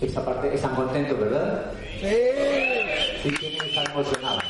[0.00, 1.72] esta parte, ¿están contentos, verdad?
[2.00, 2.08] Sí.
[3.22, 4.42] Sí, tienen que estar emocionados.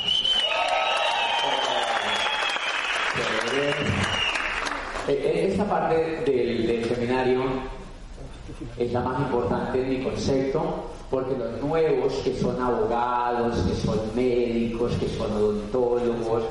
[5.09, 7.45] Eh, eh, esta parte del, del seminario
[8.77, 14.01] es la más importante en mi concepto, porque los nuevos que son abogados, que son
[14.15, 16.45] médicos, que son odontólogos,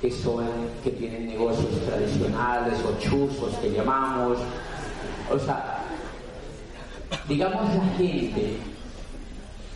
[0.00, 0.44] que son
[0.82, 4.38] que tienen negocios tradicionales o chuzos que llamamos,
[5.30, 5.69] o sea,
[7.28, 8.56] digamos la gente,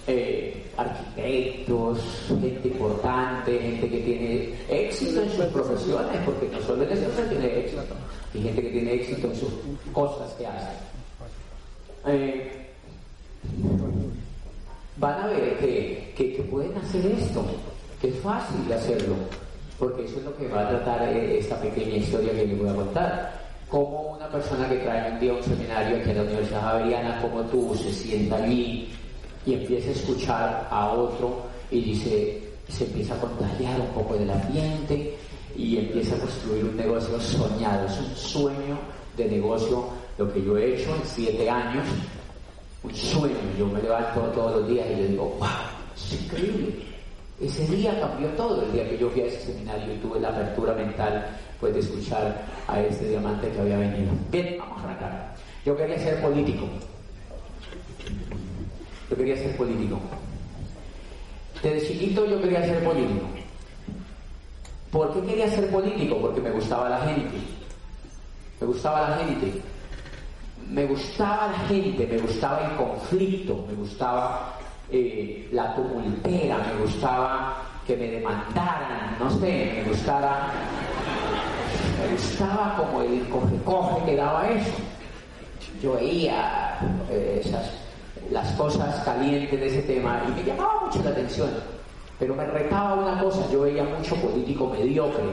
[0.07, 6.93] eh, arquitectos, gente importante, gente que tiene éxito en sus profesiones, porque no solo en
[6.93, 7.83] eso se tiene éxito,
[8.35, 9.51] hay gente que tiene éxito en sus
[9.93, 10.73] cosas que hace.
[12.07, 12.67] Eh,
[14.97, 17.45] van a ver que, que, que, pueden hacer esto,
[18.01, 19.15] que es fácil hacerlo,
[19.79, 22.69] porque eso es lo que va a tratar eh, esta pequeña historia que les voy
[22.69, 26.61] a contar como una persona que trae un día un seminario aquí en la Universidad
[26.63, 28.89] Javeriana como tú se sienta allí
[29.47, 34.31] y empieza a escuchar a otro y dice, se empieza a contagiar un poco del
[34.31, 35.17] ambiente
[35.57, 38.79] y empieza a construir un negocio soñado, es un sueño
[39.17, 39.85] de negocio
[40.19, 41.85] lo que yo he hecho en siete años,
[42.83, 45.49] un sueño, yo me levanto todos los días y yo digo, wow,
[45.97, 46.75] es increíble.
[47.41, 50.29] Ese día cambió todo, el día que yo fui a ese seminario y tuve la
[50.29, 51.27] apertura mental
[51.61, 54.13] pues, de escuchar a este diamante que había venido.
[54.31, 55.35] Bien, vamos a arrancar.
[55.65, 56.67] Yo quería ser político.
[59.11, 59.99] Yo quería ser político.
[61.63, 63.27] Desde chiquito yo quería ser político.
[64.91, 66.21] ¿Por qué quería ser político?
[66.21, 67.39] Porque me gustaba la gente.
[68.61, 69.63] Me gustaba la gente.
[70.69, 74.55] Me gustaba la gente, me gustaba el conflicto, me gustaba
[74.91, 80.51] eh, la tumultera, me gustaba que me demandaran, no sé, me gustaba,
[81.99, 84.73] me gustaba como el coge-coge que daba eso.
[85.83, 86.79] Yo veía
[87.11, 87.71] eh, esas,
[88.31, 91.51] las cosas calientes de ese tema y me llamaba mucho la atención,
[92.19, 95.25] pero me retaba una cosa, yo veía mucho político mediocre,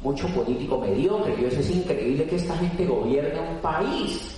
[0.00, 4.34] mucho político mediocre, yo es increíble que esta gente gobierne un país.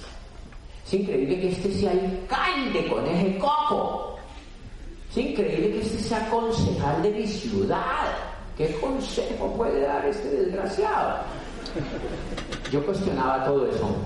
[0.87, 4.16] Es increíble que este sea alcalde con ese coco.
[5.10, 8.12] Es increíble que este sea concejal de mi ciudad.
[8.56, 11.19] ¿Qué consejo puede dar este desgraciado?
[12.71, 13.97] Yo cuestionaba todo eso.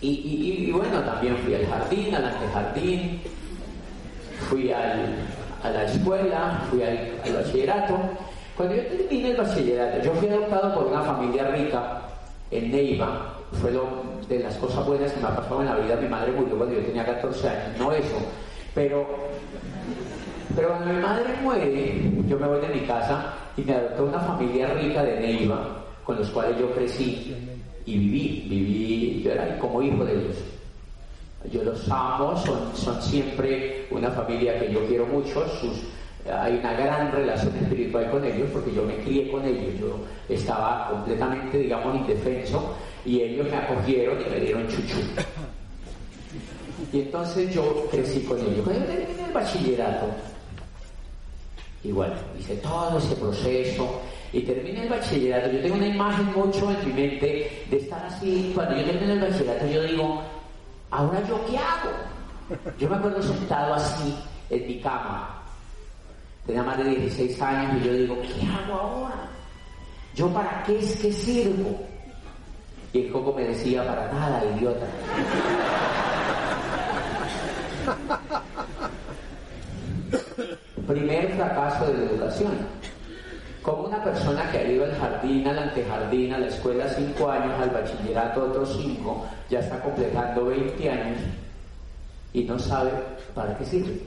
[0.00, 3.22] Y, bueno, también fui al jardín, al antejardín,
[4.48, 5.16] fui al,
[5.62, 7.98] a la escuela, fui al, al bachillerato.
[8.56, 12.02] Cuando yo terminé el bachillerato, yo fui adoptado por una familia rica
[12.50, 13.32] en Neiva.
[13.60, 13.70] Fue
[14.28, 15.96] de las cosas buenas que me ha pasado en la vida.
[15.96, 18.16] Mi madre murió cuando yo tenía 14 años, no eso.
[18.74, 19.06] Pero,
[20.56, 24.20] pero cuando mi madre muere, yo me voy de mi casa y me adoptó una
[24.20, 27.34] familia rica de Neiva, con los cuales yo crecí
[27.84, 28.46] y viví.
[28.48, 30.36] Viví, yo era como hijo de ellos.
[31.52, 32.36] Yo los amo,
[32.74, 35.44] son, siempre una familia que yo quiero mucho.
[36.32, 39.78] Hay una gran relación espiritual con ellos porque yo me crié con ellos.
[39.78, 42.74] Yo estaba completamente, digamos, indefenso
[43.04, 44.98] y ellos me acogieron y me dieron chuchu.
[46.92, 48.64] Y entonces yo crecí con ellos.
[48.64, 50.06] Cuando yo terminé el bachillerato,
[51.86, 54.00] y bueno, hice todo ese proceso
[54.32, 55.52] y terminé el bachillerato.
[55.52, 58.50] Yo tengo una imagen mucho en mi mente de estar así.
[58.54, 60.22] Cuando yo terminé el bachillerato, yo digo,
[60.90, 61.92] ¿ahora yo qué hago?
[62.78, 64.16] Yo me acuerdo sentado así
[64.50, 65.42] en mi cama.
[66.44, 69.28] Tenía más de 16 años y yo digo, ¿qué hago ahora?
[70.14, 71.78] ¿Yo para qué es que sirvo?
[72.92, 74.86] Y el coco me decía, para nada, idiota.
[80.96, 82.52] Primer fracaso de la educación.
[83.60, 87.52] Como una persona que ha ido al jardín, al antejardín, a la escuela cinco años,
[87.60, 91.18] al bachillerato otros cinco, ya está completando 20 años
[92.32, 92.92] y no sabe
[93.34, 94.00] para qué sirve.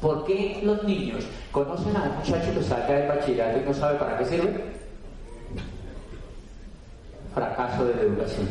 [0.00, 3.96] ¿Por qué los niños conocen a un muchacho que salga del bachillerato y no sabe
[3.96, 4.64] para qué sirve?
[7.32, 8.48] Fracaso de la educación.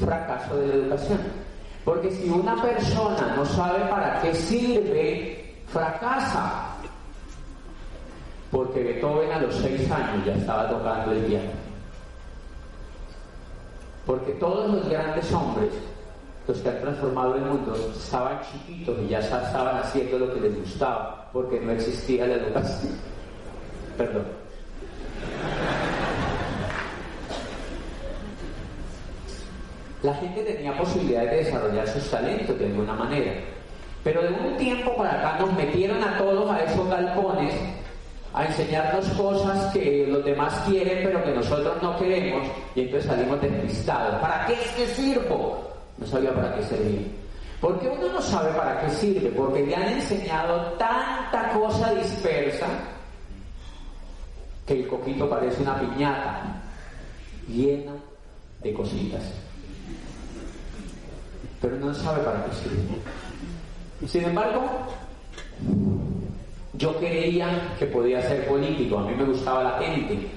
[0.00, 1.35] Fracaso de la educación.
[1.86, 6.66] Porque si una persona no sabe para qué sirve, fracasa.
[8.50, 11.52] Porque Beethoven a los seis años ya estaba tocando el piano.
[14.04, 15.70] Porque todos los grandes hombres
[16.48, 20.58] los que han transformado el mundo estaban chiquitos y ya estaban haciendo lo que les
[20.58, 22.94] gustaba porque no existía la educación.
[23.96, 24.45] Perdón.
[30.06, 33.32] La gente tenía posibilidades de desarrollar sus talentos de alguna manera.
[34.04, 37.52] Pero de un tiempo para acá nos metieron a todos a esos galpones
[38.32, 43.40] a enseñarnos cosas que los demás quieren pero que nosotros no queremos y entonces salimos
[43.40, 44.20] despistados.
[44.20, 45.72] ¿Para qué es que sirvo?
[45.98, 47.00] No sabía para qué servía.
[47.60, 49.30] ¿Por qué uno no sabe para qué sirve?
[49.30, 52.68] Porque le han enseñado tanta cosa dispersa
[54.64, 56.62] que el coquito parece una piñata
[57.48, 57.94] llena
[58.62, 59.45] de cositas.
[61.66, 64.08] Pero no sabe para qué sirve.
[64.08, 64.62] Sin embargo,
[66.74, 70.28] yo creía que podía ser político, a mí me gustaba la gente.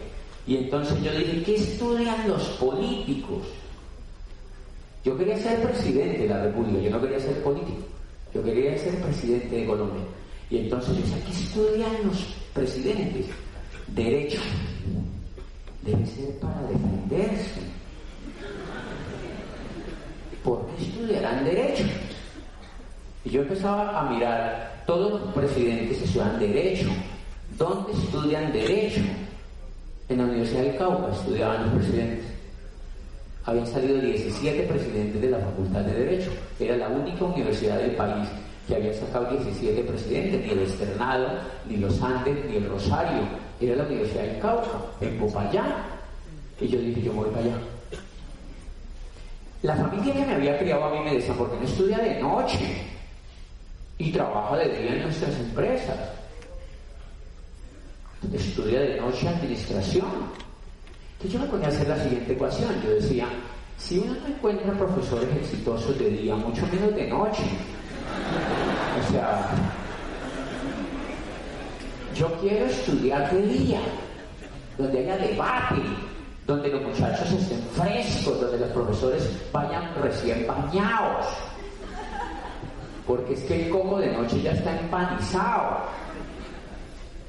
[0.47, 3.43] Y entonces yo dije, ¿qué estudian los políticos?
[5.05, 7.83] Yo quería ser presidente de la República, yo no quería ser político,
[8.33, 10.01] yo quería ser presidente de Colombia.
[10.49, 12.17] Y entonces yo decía, ¿qué estudian los
[12.55, 13.27] presidentes?
[13.89, 14.41] Derecho.
[15.83, 17.78] Debe ser para defenderse.
[20.43, 21.83] ¿Por qué estudiarán derecho?
[23.25, 26.87] Y yo empezaba a mirar, todos los presidentes estudian derecho.
[27.57, 29.01] ¿Dónde estudian derecho?
[30.07, 32.25] En la Universidad del Cauca estudiaban los presidentes.
[33.45, 36.31] Habían salido 17 presidentes de la Facultad de Derecho.
[36.59, 38.27] Era la única universidad del país
[38.67, 41.27] que había sacado 17 presidentes, ni el Externado,
[41.67, 43.23] ni los Andes, ni el Rosario.
[43.59, 44.69] Era la Universidad del Cauca,
[45.01, 45.73] en Popayán.
[46.61, 47.57] Y yo dije, yo voy para allá.
[49.61, 52.21] La familia que me había criado a mí me decía, ¿por qué no estudia de
[52.21, 52.81] noche?
[53.97, 55.97] Y trabaja de día en nuestras empresas.
[58.33, 60.07] Estudia de noche administración.
[61.13, 62.81] Entonces yo me ponía a hacer la siguiente ecuación.
[62.81, 63.27] Yo decía,
[63.77, 67.43] si uno no encuentra profesores exitosos de día, mucho menos de noche.
[68.99, 69.49] O sea,
[72.15, 73.81] yo quiero estudiar de día,
[74.77, 75.81] donde haya debate,
[76.49, 81.27] donde los muchachos estén frescos, donde los profesores vayan recién bañados.
[83.05, 85.77] Porque es que el coco de noche ya está empanizado.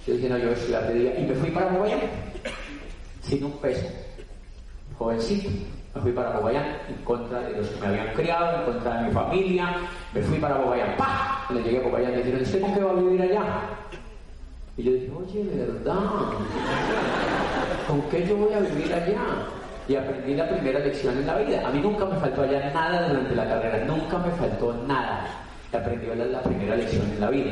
[0.07, 1.21] Yo dije, no, yo voy a estudiar de día.
[1.21, 1.97] Y me fui para Bogotá
[3.21, 3.87] sin un peso.
[4.97, 5.51] Jovencito,
[5.95, 9.09] me fui para Bogotá en contra de los que me habían criado, en contra de
[9.09, 9.77] mi familia.
[10.15, 10.97] Me fui para Bogotá.
[10.97, 11.45] ¡Pah!
[11.47, 13.45] Cuando llegué a Bogotá me dijeron, ¿usted con qué va a vivir allá?
[14.79, 15.99] Y yo dije, oye, ¿verdad?
[17.91, 19.21] ¿Con qué yo voy a vivir allá?
[19.89, 21.67] Y aprendí la primera lección en la vida.
[21.67, 25.27] A mí nunca me faltó allá nada durante la carrera, nunca me faltó nada.
[25.73, 27.51] Aprendí la, la primera lección en la vida.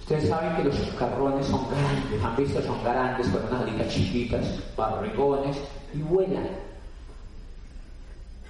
[0.00, 4.58] Ustedes saben que los carrones son grandes, han visto, son grandes, con unas alitas chiquitas,
[4.76, 5.58] barrigones,
[5.94, 6.48] y vuelan.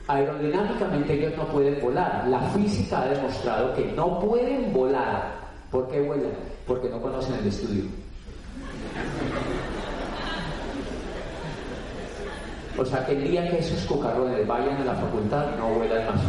[0.08, 2.26] Aerodinámicamente ellos no pueden volar.
[2.28, 5.31] La física ha demostrado que no pueden volar.
[5.70, 6.32] ¿Por qué vuelan?
[6.66, 7.84] Porque no conocen el estudio.
[12.76, 16.21] O sea el día que esos cucarrones vayan a la facultad, no vuelan más.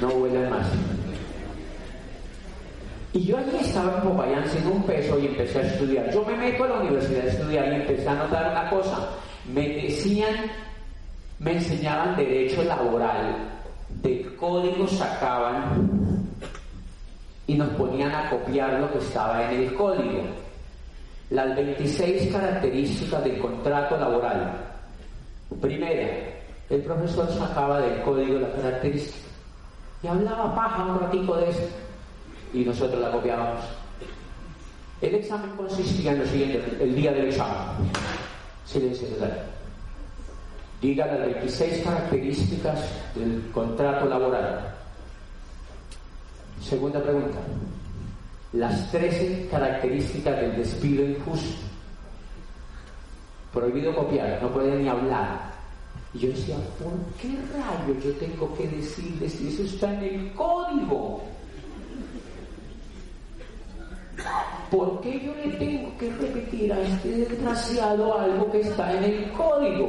[0.00, 0.66] No vuelan más.
[3.14, 6.10] Y yo allí estaba en Popayán sin un peso y empecé a estudiar.
[6.12, 9.10] Yo me meto a la universidad a estudiar y empecé a notar una cosa.
[9.52, 10.34] Me decían,
[11.38, 13.36] me enseñaban derecho laboral,
[14.02, 16.26] del código sacaban
[17.46, 20.41] y nos ponían a copiar lo que estaba en el código.
[21.32, 24.52] Las 26 características del contrato laboral.
[25.62, 26.10] Primera,
[26.68, 29.28] el profesor sacaba del código la característica
[30.02, 31.68] y hablaba paja un ratico de eso
[32.52, 33.64] y nosotros la copiábamos.
[35.00, 37.90] El examen consistía en lo siguiente, el día del examen.
[38.66, 39.42] Silencio total.
[40.82, 42.78] Diga las 26 características
[43.14, 44.74] del contrato laboral.
[46.60, 47.38] Segunda pregunta.
[48.52, 51.56] Las 13 características del despido injusto.
[53.52, 55.52] Prohibido copiar, no puede ni hablar.
[56.14, 60.32] Y yo decía, ¿por qué rayos yo tengo que decirles si eso está en el
[60.34, 61.22] código?
[64.70, 69.32] ¿Por qué yo le tengo que repetir a este desgraciado algo que está en el
[69.32, 69.88] código?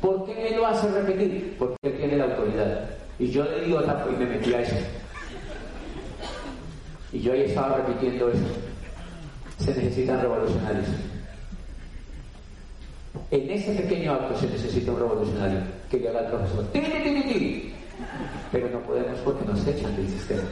[0.00, 1.56] ¿Por qué me lo hace repetir?
[1.58, 2.90] Porque tiene la autoridad.
[3.18, 4.76] Y yo le digo y me metí a eso.
[7.16, 8.44] Y yo ahí estaba repitiendo eso.
[9.58, 10.86] Se necesitan revolucionarios.
[13.30, 16.66] En ese pequeño acto se necesita un revolucionario que le haga profesor.
[16.72, 17.72] ¡Tiri,
[18.52, 20.42] Pero no podemos porque nos echan del sistema.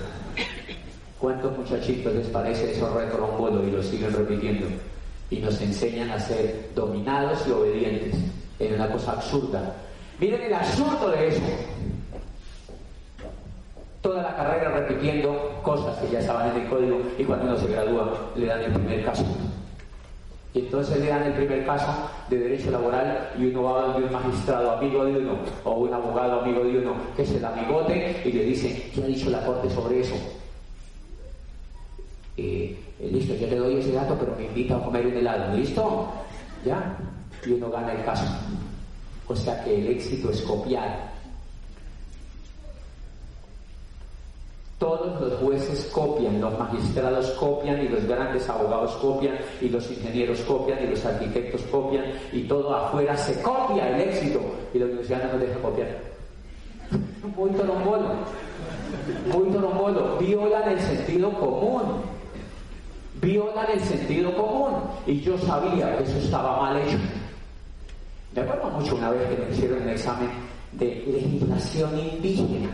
[1.18, 4.66] ¿Cuántos muchachitos les parece eso retrombolo y lo siguen repitiendo?
[5.28, 8.14] Y nos enseñan a ser dominados y obedientes
[8.58, 9.74] en una cosa absurda.
[10.18, 11.42] Miren el absurdo de eso.
[14.04, 17.68] Toda la carrera repitiendo cosas que ya estaban en el código y cuando uno se
[17.68, 19.24] gradúa le dan el primer caso.
[20.52, 21.86] Y entonces le dan el primer caso
[22.28, 26.42] de derecho laboral y uno va donde un magistrado amigo de uno o un abogado
[26.42, 29.70] amigo de uno que es el amigote y le dice, ¿qué ha dicho la corte
[29.70, 30.16] sobre eso?
[32.36, 32.78] Eh,
[33.10, 35.56] listo, yo te doy ese dato, pero me invita a comer un helado.
[35.56, 36.12] ¿Listo?
[36.62, 36.94] ¿Ya?
[37.46, 38.26] Y uno gana el caso.
[39.26, 41.13] O sea que el éxito es copiar.
[44.78, 50.40] Todos los jueces copian, los magistrados copian y los grandes abogados copian y los ingenieros
[50.40, 54.40] copian y los arquitectos copian y todo afuera se copia el éxito
[54.74, 55.88] y la universidad no deja copiar.
[57.36, 58.08] Muy torombolo,
[59.32, 61.82] muy torombolo, violan el sentido común,
[63.22, 64.74] violan el sentido común.
[65.06, 66.98] Y yo sabía que eso estaba mal hecho.
[68.34, 70.30] Me acuerdo mucho una vez que me hicieron un examen
[70.72, 72.70] de legislación indígena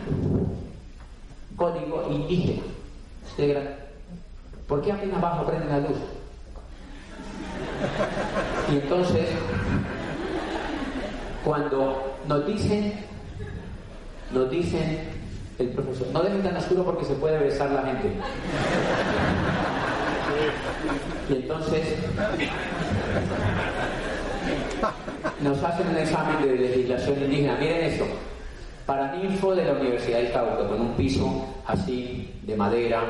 [1.55, 2.61] código indígena.
[4.67, 5.97] ¿Por qué apenas abajo prende la luz?
[8.71, 9.29] Y entonces,
[11.43, 12.93] cuando nos dicen,
[14.31, 14.99] nos dicen
[15.59, 18.11] el profesor, no dejen tan oscuro porque se puede besar la gente.
[21.29, 21.95] Y entonces
[25.41, 27.57] nos hacen un examen de legislación indígena.
[27.59, 27.85] Miren
[28.81, 28.85] esto.
[28.85, 33.03] Paraninfo de la Universidad del Cauca, con un piso así de madera,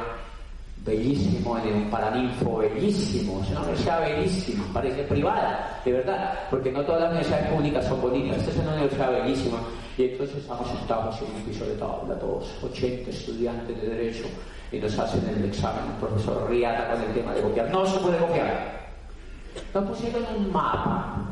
[0.84, 6.82] bellísimo, en un paraninfo bellísimo, es una universidad bellísima, parece privada, de verdad, porque no
[6.82, 9.58] todas las universidades públicas son bonitas, esta es una universidad bellísima,
[9.98, 14.26] y entonces estamos en un piso de tabla, todos 80 estudiantes de Derecho,
[14.72, 18.00] y nos hacen el examen, un profesor Riata con el tema de copiar, no se
[18.00, 18.82] puede copiar.
[19.74, 21.31] Nos pusieron un mapa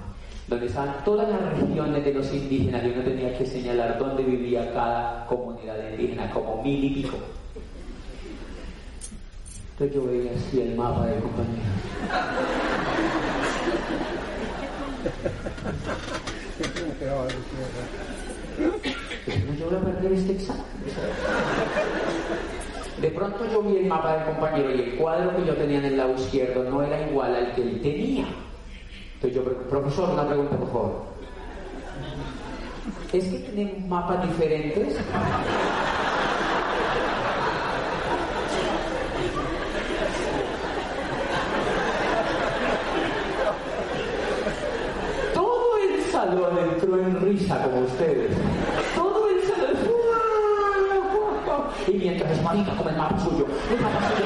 [0.50, 4.74] donde estaban todas las regiones de los indígenas y uno tenía que señalar dónde vivía
[4.74, 7.18] cada comunidad indígena, como mil y pico.
[9.74, 11.64] Entonces yo veía así el mapa del compañero.
[19.46, 20.64] No, yo voy a perder este examen.
[23.00, 25.86] De pronto yo vi el mapa del compañero y el cuadro que yo tenía en
[25.86, 28.26] el lado izquierdo no era igual al que él tenía.
[29.22, 30.92] Entonces yo, profesor, una pregunta, por favor.
[33.12, 34.96] ¿Es que tenemos mapas diferentes?
[45.34, 48.32] Todo el salón entró en risa como ustedes.
[48.96, 49.60] Todo el salón.
[51.88, 53.46] Y mientras es marica como el mapa suyo.
[53.70, 54.26] El mapa suyo.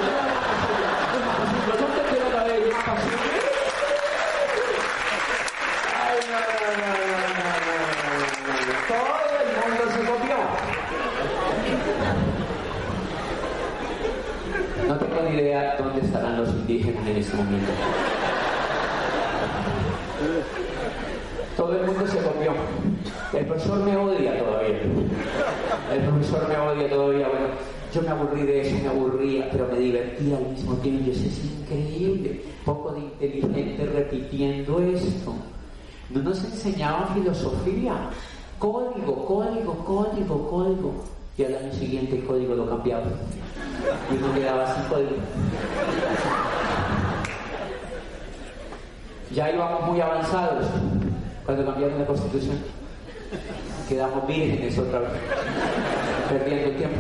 [1.15, 1.73] El mapa suyo.
[1.79, 3.23] Yo te quiero dar el mapa suyo.
[8.87, 10.37] Todo el mundo se copió.
[14.87, 17.71] No tengo ni idea dónde estarán los indígenas en este momento.
[21.57, 22.51] Todo el mundo se copió.
[23.33, 24.79] El profesor me odia todavía.
[25.93, 27.27] El profesor me odia todavía.
[27.27, 27.47] Bueno,
[27.93, 31.03] yo me aburrí de eso, me aburría, pero me divertía al mismo tiempo.
[31.05, 32.41] Y eso es increíble.
[32.65, 35.35] Poco de inteligente repitiendo esto.
[36.09, 38.09] No nos enseñaban filosofía.
[38.57, 40.93] Código, código, código, código.
[41.37, 43.05] Y al año siguiente el código lo cambiaba.
[44.11, 45.11] Y uno quedaba sin código.
[49.31, 50.67] Ya íbamos muy avanzados
[51.45, 52.57] cuando cambiaron la constitución.
[53.89, 55.11] Quedamos vírgenes otra vez,
[56.29, 56.97] perdiendo el tiempo.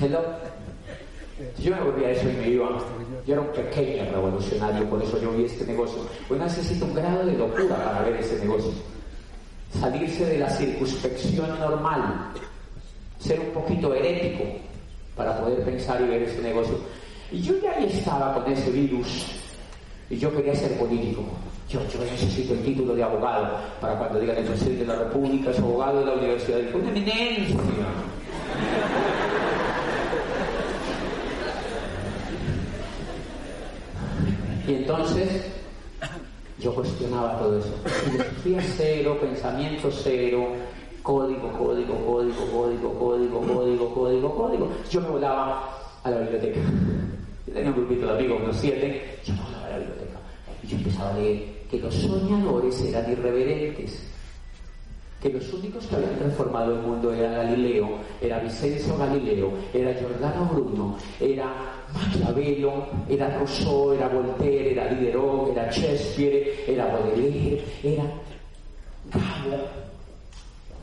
[0.00, 0.20] Hello.
[1.58, 2.68] Yo me volví a eso y me iba.
[3.26, 5.98] Yo era un pequeño revolucionario, por eso yo vi este negocio.
[6.28, 8.72] Uno necesita un grado de locura para ver ese negocio.
[9.80, 12.32] Salirse de la circunspección normal.
[13.24, 14.44] Ser un poquito herético
[15.16, 16.78] para poder pensar y ver ese negocio.
[17.32, 19.26] Y yo ya ahí estaba con ese virus.
[20.10, 21.22] Y yo quería ser político.
[21.70, 25.50] Yo, yo necesito el título de abogado para cuando digan el presidente de la República
[25.50, 26.58] es abogado de la Universidad.
[26.58, 27.56] de una eminencia.
[34.68, 35.46] Y entonces
[36.58, 37.74] yo cuestionaba todo eso.
[38.04, 40.48] Filosofía cero, pensamiento cero,
[41.04, 44.68] código, código, código, código, código, código, código, código.
[44.90, 45.70] Yo me volaba
[46.02, 46.60] a la biblioteca.
[47.46, 50.18] Yo tenía un grupito de amigos, unos siete, yo me volaba a la biblioteca.
[50.62, 54.10] Y yo empezaba a leer que los soñadores eran irreverentes
[55.20, 60.50] que los únicos que habían transformado el mundo era Galileo, era Vicencio Galileo, era Giordano
[60.52, 61.46] Bruno, era
[61.94, 68.04] Maquiavelo, era Rousseau, era Voltaire, era Diderot, era Shakespeare, era Baudelaire, era
[69.10, 69.83] Gabo,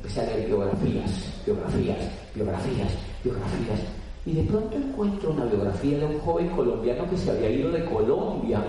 [0.02, 1.98] empecé a leer biografías, biografías,
[2.34, 2.92] biografías,
[3.24, 3.80] biografías.
[4.26, 7.86] Y de pronto encuentro una biografía de un joven colombiano que se había ido de
[7.86, 8.64] Colombia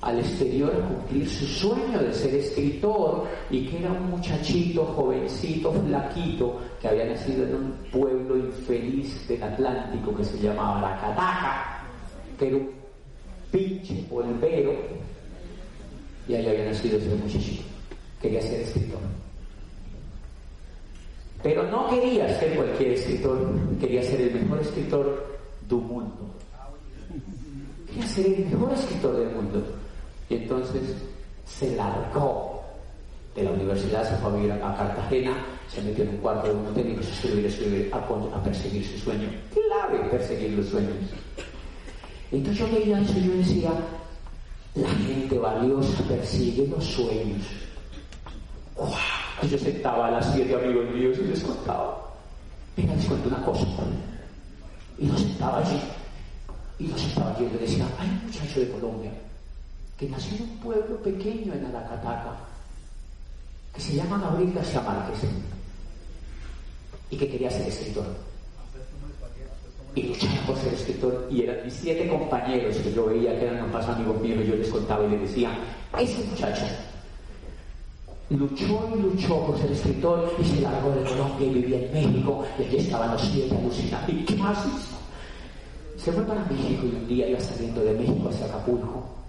[0.00, 5.72] al exterior a cumplir su sueño de ser escritor y que era un muchachito, jovencito,
[5.72, 11.82] flaquito, que había nacido en un pueblo infeliz del Atlántico que se llamaba La Cataca,
[12.38, 12.70] que era un
[13.50, 14.72] pinche polvero,
[16.28, 17.64] y ahí había nacido ese muchachito.
[18.22, 19.00] Quería ser escritor.
[21.42, 23.38] Pero no quería ser cualquier escritor,
[23.80, 26.34] quería ser el mejor escritor del mundo.
[27.86, 29.64] Quería ser el mejor escritor del mundo.
[30.28, 30.82] Y entonces
[31.46, 32.62] se largó
[33.34, 35.32] de la universidad, se fue a vivir a Cartagena,
[35.68, 38.84] se metió en un cuarto de un hotel y empezó a escribir, escribir, a, perseguir
[38.86, 39.28] su sueño.
[39.52, 40.94] Clave perseguir los sueños.
[42.32, 43.70] Entonces yo veía eso y yo decía,
[44.74, 47.46] la gente valiosa persigue los sueños.
[49.42, 51.98] Y yo sentaba a las siete amigos míos y les contaba.
[52.76, 53.66] Venga, les cuento una cosa.
[54.98, 55.80] Y los sentaba allí.
[56.78, 59.12] Y los sentaba allí y le decía, hay un muchacho de Colombia
[59.98, 62.34] que nació en un pueblo pequeño en Aracataca,
[63.74, 65.28] que se llama Gabriel García Márquez,
[67.10, 68.06] y que quería ser escritor.
[69.94, 73.70] Y luchaba por ser escritor, y eran mis siete compañeros que yo veía que eran
[73.70, 75.50] más amigos míos, y yo les contaba y les decía,
[75.98, 76.64] ese muchacho
[78.30, 82.44] luchó y luchó por ser escritor y se largó de Colombia y vivía en México
[82.58, 84.08] y allí estaban los siete alucinados.
[84.08, 84.96] ¿Y qué más hizo?
[85.96, 89.20] Se fue para México y un día iba saliendo de México hacia Acapulco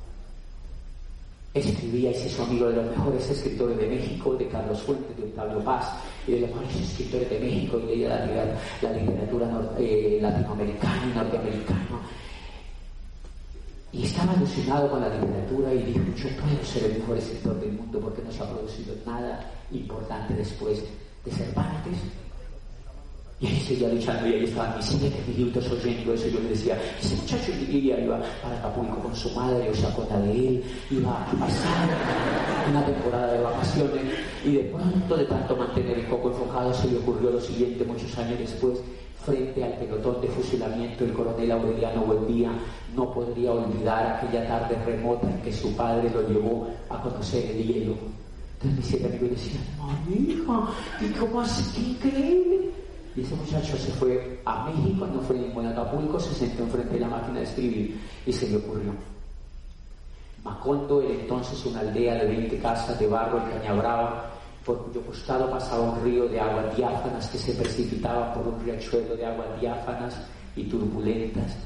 [1.54, 5.24] escribía y se hizo amigo de los mejores escritores de México, de Carlos Fuentes, de
[5.24, 5.92] Octavio Paz,
[6.28, 8.10] y de los mejores escritores de México, y leía
[8.82, 12.02] la, literatura eh, latinoamericana y norteamericana.
[13.94, 17.74] Y estaba alucinado con la literatura y dijo, yo puedo ser el mejor escritor del
[17.74, 20.82] mundo porque no se ha producido nada importante después
[21.26, 21.98] de Cervantes,
[23.42, 26.28] y ahí seguía luchando y ahí estaban mis siete minutos oyendo eso.
[26.28, 30.20] Yo le decía, ese muchacho iría, iba para Acapulco con su madre, o sea, la
[30.20, 31.90] de él, iba a pasar
[32.70, 34.04] una temporada de vacaciones.
[34.46, 38.16] Y de pronto, de tanto mantener el foco enfocado, se le ocurrió lo siguiente muchos
[38.20, 38.80] años después.
[39.26, 42.52] Frente al pelotón de fusilamiento, el coronel Aureliano Buendía
[42.96, 47.68] no podría olvidar aquella tarde remota en que su padre lo llevó a conocer el
[47.68, 47.94] hielo.
[48.54, 49.64] Entonces mis siete amigos decían,
[50.10, 50.70] hija,
[51.02, 51.98] ¿y cómo así?
[52.02, 52.81] ¡Qué increíble!
[53.16, 57.00] Y ese muchacho se fue a México, no fue ningún Acapulco, se sentó enfrente de
[57.02, 58.94] la máquina de escribir y se le ocurrió.
[60.44, 64.32] Macondo era entonces una aldea de 20 casas de barro y caña brava,
[64.66, 69.16] por cuyo costado pasaba un río de aguas diáfanas que se precipitaba por un riachuelo
[69.16, 70.16] de aguas diáfanas
[70.56, 71.58] y turbulentas,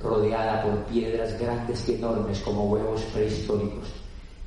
[0.00, 4.01] rodeada por piedras grandes y enormes como huevos prehistóricos.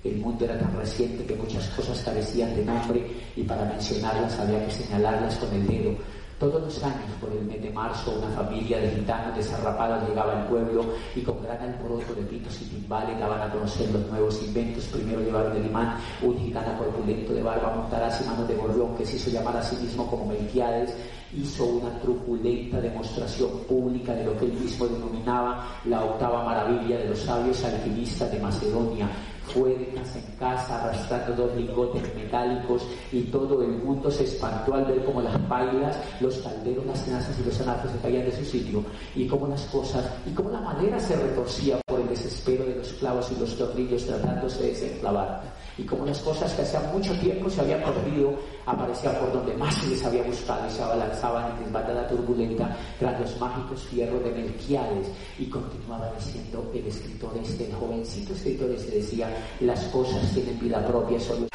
[0.06, 3.04] El mundo era tan reciente que muchas cosas carecían de nombre
[3.36, 5.96] y para mencionarlas había que señalarlas con el dedo.
[6.40, 10.48] Todos los años, por el mes de marzo, una familia de gitanos desarrapados llegaba al
[10.48, 10.84] pueblo
[11.16, 14.84] y con gran alboroto de pitos y timbales daban a conocer los nuevos inventos.
[14.88, 19.06] Primero llevaron el imán, un gitano corpulento de barba montaraz y manos de gorrión que
[19.06, 20.94] se hizo llamar a sí mismo como Melquiades,
[21.34, 27.10] hizo una truculenta demostración pública de lo que él mismo denominaba la octava maravilla de
[27.10, 29.10] los sabios alquimistas de Macedonia.
[29.54, 34.74] Fue de casa en casa arrastrando dos lingotes metálicos y todo el mundo se espantó
[34.74, 38.32] al ver cómo las pailas, los calderos, las tenazas y los anafos se caían de
[38.32, 38.84] su sitio
[39.16, 42.88] y cómo las cosas y cómo la madera se retorcía por el desespero de los
[42.94, 47.50] clavos y los tornillos tratándose de desenclavar y como las cosas que hacía mucho tiempo
[47.50, 48.34] se habían perdido
[48.66, 53.20] aparecían por donde más se les había buscado y se abalanzaban en desbandada turbulenta tras
[53.20, 55.08] los mágicos fierros de Melquiades.
[55.38, 60.86] Y continuaba diciendo el escritor este, el jovencito escritor este decía las cosas tienen vida
[60.86, 61.48] propia solo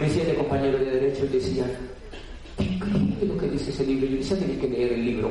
[0.00, 1.70] me siete compañeros de derecho y decían,
[2.64, 4.06] increíble lo que dice ese libro.
[4.06, 5.30] Yo decía, tiene que leer el libro.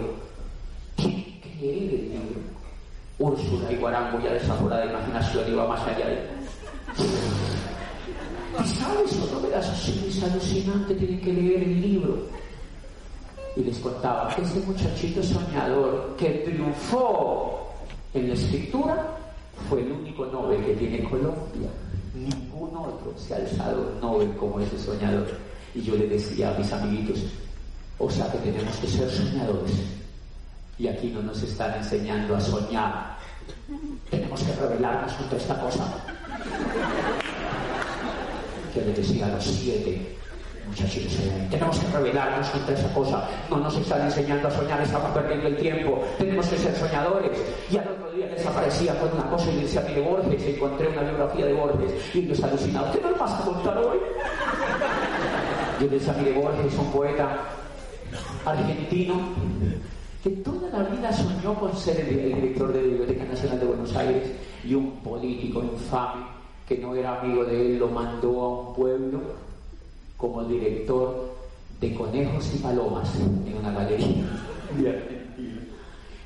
[0.95, 2.55] Tiene que leer el libro.
[3.17, 6.35] Úrsula y Guarango ya desaforada de imaginación iba más allá de...
[8.61, 9.73] ¿Y sabes otro pedazo?
[9.75, 12.17] Sí, es alucinante, tienen que leer el libro.
[13.55, 17.69] Y les contaba que ese muchachito soñador que triunfó
[18.13, 19.17] en la escritura
[19.69, 21.69] fue el único Nobel que tiene Colombia.
[22.13, 25.27] Ningún otro se ha alzado Nobel como ese soñador.
[25.75, 27.19] Y yo le decía a mis amiguitos,
[27.99, 29.73] o sea que tenemos que ser soñadores.
[30.77, 33.17] Y aquí no nos están enseñando a soñar.
[34.09, 35.83] Tenemos que revelarnos contra esta cosa.
[38.73, 40.15] Que le decía a los siete,
[40.67, 41.03] Muchachos,
[41.51, 43.29] tenemos que rebelarnos contra esa cosa.
[43.49, 46.03] No nos están enseñando a soñar, estamos perdiendo el tiempo.
[46.17, 47.37] Tenemos que ser soñadores.
[47.69, 51.45] Y al otro día desaparecía con una cosa y decía, mire Borges, encontré una biografía
[51.45, 52.15] de Borges.
[52.15, 53.99] Y ellos alucinados, ¿qué nos vas a contar hoy?
[55.79, 57.37] Yo decía, mire Borges, un poeta
[58.45, 59.15] argentino
[60.23, 63.95] que toda la vida soñó con ser el director de la Biblioteca Nacional de Buenos
[63.95, 64.31] Aires
[64.63, 66.25] y un político infame
[66.67, 69.21] que no era amigo de él lo mandó a un pueblo
[70.17, 71.35] como director
[71.79, 74.25] de conejos y palomas en una galería
[74.77, 75.61] de Argentina.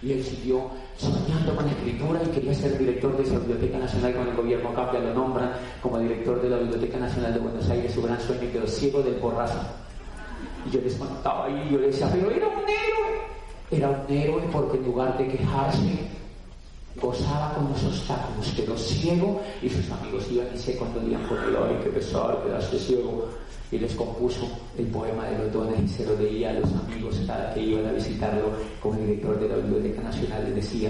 [0.02, 4.28] Y él siguió soñando con escritura y quería ser director de esa Biblioteca Nacional con
[4.28, 8.02] el gobierno cambia, lo nombran como director de la Biblioteca Nacional de Buenos Aires, su
[8.02, 9.60] gran sueño quedó ciego del porrazo.
[10.66, 13.20] Y yo les contaba ahí, yo les decía, pero era un héroe.
[13.72, 16.10] Era un héroe porque en lugar de quejarse,
[17.02, 21.56] gozaba con los obstáculos, quedó ciego y sus amigos iban y se condolían con él,
[21.58, 23.28] ay, qué pesar, quedaste ciego.
[23.72, 27.22] Y les compuso el poema de los dones y se lo leía a los amigos
[27.28, 30.44] cada que iban a visitarlo como director de la Biblioteca Nacional.
[30.46, 30.90] Les decía,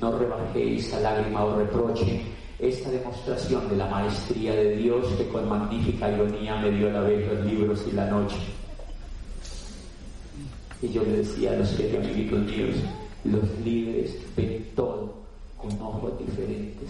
[0.00, 2.22] no rebajéis a lágrima o reproche
[2.60, 7.26] esta demostración de la maestría de Dios que con magnífica ironía me dio la vez
[7.26, 8.36] los libros y la noche.
[10.82, 12.76] Y yo le decía a los siete amiguitos míos,
[13.24, 15.19] los líderes ven todo
[15.60, 16.88] con ojos diferentes.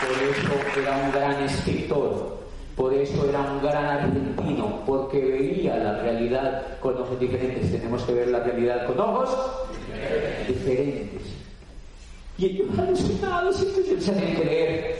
[0.00, 2.38] Por eso era un gran escritor,
[2.76, 7.72] por eso era un gran argentino, porque veía la realidad con ojos diferentes.
[7.72, 9.36] Tenemos que ver la realidad con ojos
[10.46, 11.22] diferentes.
[12.38, 14.98] Y ellos alucinados, ellos se que leer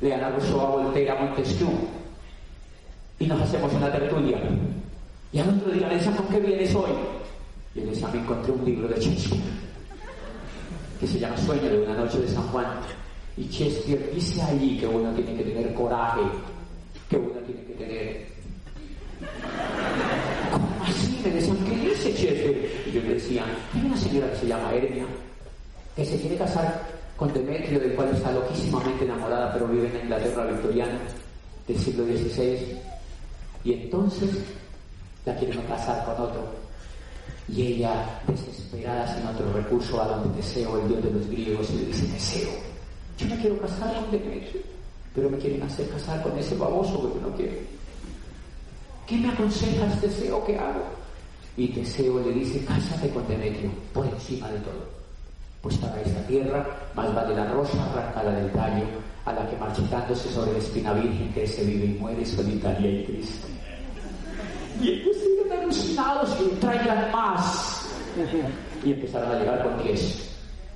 [0.00, 1.97] Leonardo Rousseau, a Voltaire, a Montesquieu.
[3.18, 4.38] Y nos hacemos una tertulia.
[5.32, 6.90] Y al otro día decían, ¿con qué vienes hoy?
[7.74, 9.42] Y él decía, me encontré un libro de Shakespeare
[11.00, 12.66] que se llama Sueño de una noche de San Juan.
[13.36, 16.22] Y Shakespeare dice allí que uno tiene que tener coraje,
[17.08, 18.26] que uno tiene que tener...
[20.52, 21.20] ¿Cómo así?
[21.22, 22.82] Me decían, ¿qué dice Shakespeare?
[22.86, 25.06] Y yo le decía, hay una señora que se llama Hermia,
[25.94, 26.82] que se quiere casar
[27.16, 30.98] con Demetrio, del cual está loquísimamente enamorada, pero vive en Inglaterra victoriana
[31.66, 32.78] del siglo XVI.
[33.64, 34.30] Y entonces
[35.24, 36.44] la quieren casar con otro.
[37.48, 41.86] Y ella, desesperada, sin otro recurso, a donde Teseo, el dios de los griegos, le
[41.86, 42.50] dice, Teseo,
[43.18, 44.60] yo me quiero casar con Demetrio,
[45.14, 47.56] pero me quieren hacer casar con ese baboso que no quiero.
[49.06, 50.84] ¿Qué me aconsejas, Teseo, que hago?
[51.56, 54.97] Y Teseo le dice, cásate con Demetrio, por encima de todo.
[55.62, 58.84] Pues para esta tierra, más vale la rosa arrancada del tallo,
[59.24, 63.48] a la que marchitándose sobre la espina virgen se vive y muere solitaria y triste.
[64.80, 67.88] Y ellos siguen alucinados que traigan más.
[68.84, 70.28] Y empezaron a llegar con es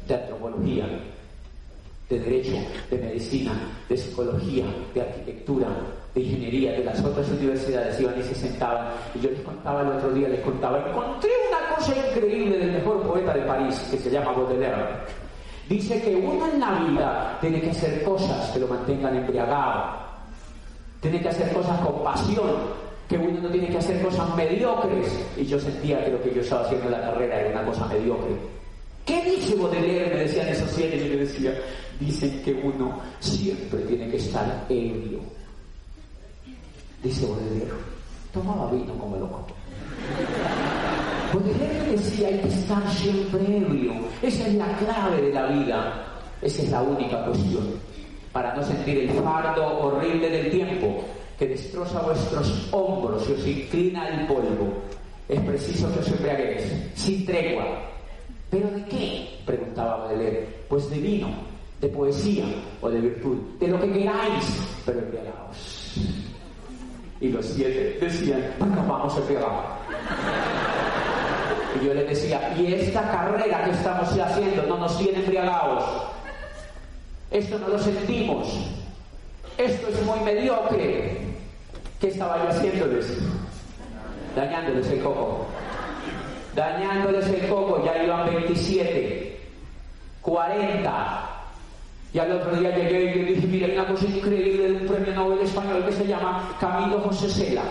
[0.09, 0.87] de antropología,
[2.11, 2.57] de derecho,
[2.90, 3.53] de medicina,
[3.88, 4.64] de psicología,
[4.95, 5.68] de arquitectura,
[6.14, 8.88] de ingeniería, de las otras universidades, iban y se sentaban.
[9.14, 13.03] Y yo les contaba el otro día, les contaba, encontré una cosa increíble del mejor
[13.03, 14.87] poeta de París, que se llama Baudelaire.
[15.68, 19.97] Dice que uno en la vida tiene que hacer cosas que lo mantengan embriagado.
[21.01, 22.51] Tiene que hacer cosas con pasión,
[23.09, 25.09] que uno no tiene que hacer cosas mediocres.
[25.37, 27.87] Y yo sentía que lo que yo estaba haciendo en la carrera era una cosa
[27.87, 28.37] mediocre.
[29.05, 30.14] ¿Qué dice Baudelaire?
[30.14, 31.53] Me decían esos siete yo le decía,
[31.99, 35.18] dicen que uno siempre tiene que estar ebrio.
[37.03, 37.73] Dice Baudelaire,
[38.33, 39.47] tomaba vino como loco.
[41.33, 43.95] Baudelaire decía, hay que estar siempre ebrio.
[44.21, 46.05] Esa es la clave de la vida.
[46.42, 47.71] Esa es la única cuestión.
[48.33, 51.05] Para no sentir el fardo horrible del tiempo
[51.38, 54.83] que destroza vuestros hombros y os inclina al polvo.
[55.29, 57.64] Es preciso que os embriaguéis, sin tregua.
[58.51, 59.29] ¿Pero de qué?
[59.47, 60.47] preguntaba Baudelaire.
[60.68, 61.29] Pues de vino,
[61.81, 62.45] de poesía
[62.83, 65.97] o de virtud, de lo que queráis, pero embriagaos.
[67.21, 70.91] Y los siete decían, bueno, vamos a embriagar.
[71.80, 75.85] Y yo les decía, y esta carrera que estamos haciendo no nos tiene embriagados.
[77.30, 78.48] Esto no lo sentimos.
[79.56, 81.18] Esto es muy mediocre.
[82.00, 83.06] ¿Qué estaba yo haciéndoles?
[84.37, 85.46] Dañándoles el coco.
[86.54, 89.40] Dañándoles el coco, ya iban 27,
[90.20, 91.28] 40.
[92.12, 94.87] Y al otro día llegué y le dije, mira, hay una cosa increíble de un
[94.87, 97.62] premio Nobel español que se llama Camilo José Sela,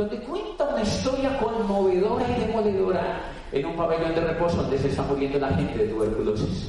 [0.00, 3.20] donde cuenta una historia conmovedora y demoledora
[3.52, 6.68] en un pabellón de reposo donde se está muriendo la gente de tuberculosis.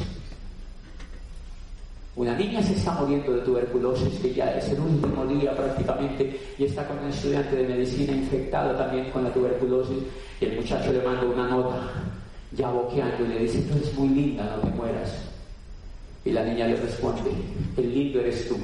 [2.18, 6.66] Una niña se está muriendo de tuberculosis, que ya es el último día prácticamente, y
[6.66, 10.04] está con un estudiante de medicina infectado también con la tuberculosis,
[10.42, 11.90] y el muchacho le manda una nota
[12.52, 15.22] ya boqueando, y le dice, tú eres muy linda, no te mueras.
[16.26, 17.32] Y la niña le responde,
[17.78, 18.58] el lindo eres tú.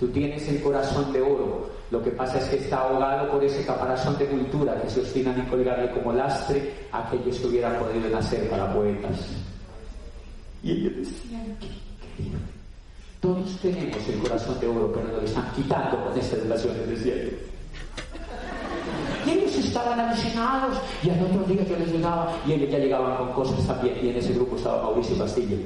[0.00, 1.73] Tú tienes el corazón de oro.
[1.94, 5.38] Lo que pasa es que está ahogado por ese caparazón de cultura que se obstinan
[5.38, 9.16] en colgarle como lastre a aquellos que hubieran podido nacer para poetas.
[10.64, 11.56] Y ellos decían,
[13.20, 17.14] todos tenemos el corazón de oro, pero lo están quitando con esta educación, les decía
[17.14, 17.30] yo.
[19.24, 23.16] Y ellos estaban alucinados y al otro día yo les llegaba y ellos ya llegaban
[23.18, 24.00] con cosas también.
[24.02, 25.58] Y en ese grupo estaba Mauricio Castillo.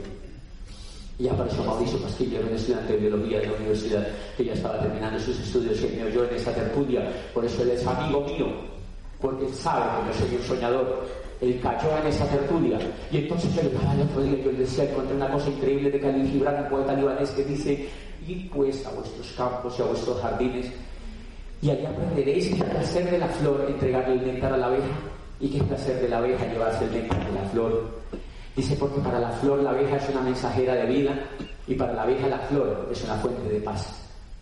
[1.18, 5.18] Y apareció Mauricio Castillo, un estudiante de biología de la universidad que ya estaba terminando
[5.18, 7.10] sus estudios y me oyó en esa tertulia.
[7.34, 8.46] Por eso él es amigo mío,
[9.20, 11.08] porque él sabe que yo soy un soñador.
[11.40, 12.78] Él cayó en esa tertulia.
[13.10, 15.90] Y entonces yo le daba el otro día, yo le decía, encontré una cosa increíble
[15.90, 17.88] de Khalil Gibran, un poeta libanés, que dice,
[18.26, 20.66] id pues a vuestros campos y a vuestros jardines,
[21.62, 24.98] y allí aprenderéis que el placer de la flor entregarle el néctar a la abeja,
[25.40, 27.88] y que el placer de la abeja llevarse el néctar de la flor.
[28.56, 31.14] Dice, porque para la flor la abeja es una mensajera de vida,
[31.66, 33.94] y para la abeja la flor es una fuente de paz.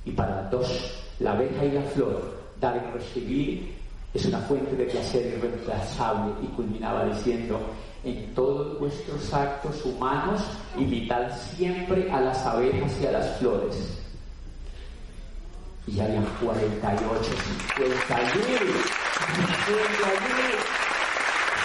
[0.05, 3.77] Y para dos, la abeja y la flor, dar y recibir
[4.15, 7.61] es una fuente de placer irreemplazable y culminaba diciendo,
[8.03, 10.41] en todos vuestros actos humanos
[10.77, 13.99] invitad siempre a las abejas y a las flores.
[15.87, 17.23] Y había 48,
[17.77, 18.23] 51,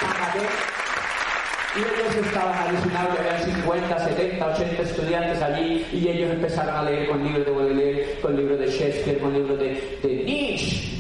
[0.02, 0.81] 51,
[1.76, 7.08] y ellos estaban alucinados, habían 50, 70, 80 estudiantes allí, y ellos empezaron a leer
[7.10, 10.92] con libros de Baudelaire, con libros de Shakespeare, con libros de, de Nietzsche,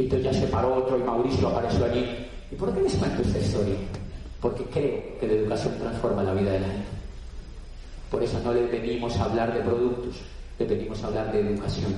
[0.00, 2.06] y entonces ya se paró otro y Mauricio apareció allí.
[2.50, 3.74] ¿Y por qué les cuento esta historia?
[4.40, 6.88] Porque creo que la educación transforma la vida de la gente.
[8.10, 10.16] Por eso no les venimos a hablar de productos,
[10.58, 11.94] les venimos a hablar de educación.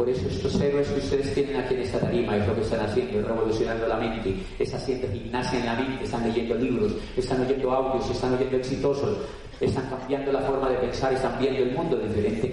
[0.00, 2.80] Por eso estos héroes que ustedes tienen aquí en esta tarima es lo que están
[2.80, 7.70] haciendo, revolucionando la mente, es haciendo gimnasia en la mente, están leyendo libros, están oyendo
[7.70, 9.18] audios, están oyendo exitosos,
[9.60, 12.50] están cambiando la forma de pensar, están viendo el mundo diferente.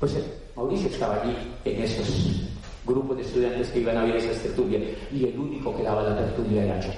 [0.00, 0.24] Pues eh,
[0.56, 2.48] Mauricio estaba allí en esos
[2.84, 4.80] grupos de estudiantes que iban a ver esa tertulia
[5.12, 6.90] y el único que daba la tertulia era yo.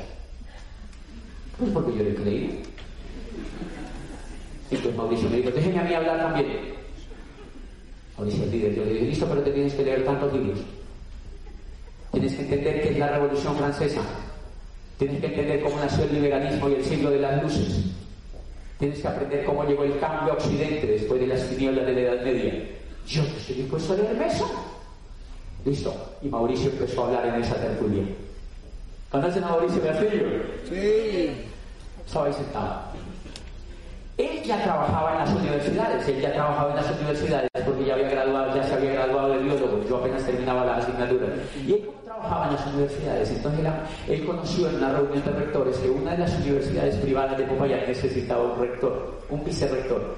[1.59, 2.63] Pues porque yo le creí.
[4.71, 6.76] Entonces Mauricio me dijo, déjeme a mí hablar también.
[8.17, 10.59] Mauricio el líder, yo le dije, listo, pero te tienes que leer tantos libros.
[12.13, 14.01] Tienes que entender qué es la Revolución Francesa.
[14.99, 17.85] Tienes que entender cómo nació el liberalismo y el siglo de las luces.
[18.79, 22.01] Tienes que aprender cómo llegó el cambio a Occidente después de las tinieblas de la
[22.01, 22.55] Edad Media.
[23.07, 24.51] Yo no estoy dispuesto a leerme eso.
[25.65, 25.95] Listo.
[26.23, 28.05] Y Mauricio empezó a hablar en esa tertulia.
[29.11, 30.27] ¿Conocen a Mauricio Castillo?
[30.69, 31.31] Sí.
[32.07, 32.81] Estaba ahí sentado.
[34.17, 38.09] Él ya trabajaba en las universidades, él ya trabajaba en las universidades porque ya había
[38.09, 41.27] graduado, ya se había graduado de biólogo, yo apenas terminaba la asignatura.
[41.67, 43.67] Y él trabajaba en las universidades, entonces
[44.09, 47.81] él, conoció en una reunión de rectores que una de las universidades privadas de Popayán
[47.87, 50.17] necesitaba un rector, un vicerrector,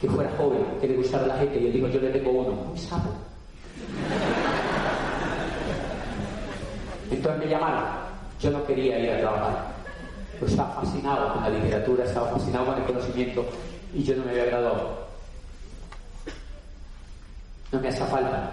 [0.00, 2.50] que fuera joven, que le gustara la gente, y él dijo, yo le tengo uno,
[2.50, 3.10] muy sapo.
[7.10, 7.84] Entonces me llamaron.
[8.40, 9.66] Yo no quería ir a trabajar.
[10.38, 13.44] Pues estaba fascinado con la literatura, estaba fascinado con el conocimiento
[13.94, 15.07] y yo no me había graduado.
[17.72, 18.50] No me hacía falta.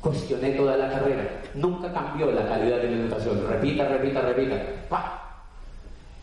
[0.00, 1.28] Cuestioné toda la carrera.
[1.54, 3.44] Nunca cambió la calidad de la educación.
[3.48, 4.56] Repita, repita, repita.
[4.88, 5.26] ¡Pah!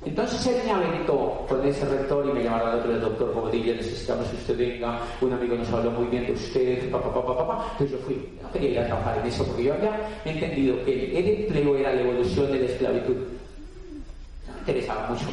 [0.05, 4.27] Entonces él me aventó con ese rector y me llamaron otro, el doctor Bobadilla, necesitamos
[4.27, 7.97] que usted venga, un amigo nos habló muy bien de usted, papá, papá, papá, Entonces
[7.97, 11.43] yo fui, no quería ir a trabajar en eso porque yo había entendido que el
[11.43, 13.15] empleo era la evolución de la esclavitud.
[13.15, 15.25] No me interesaba mucho.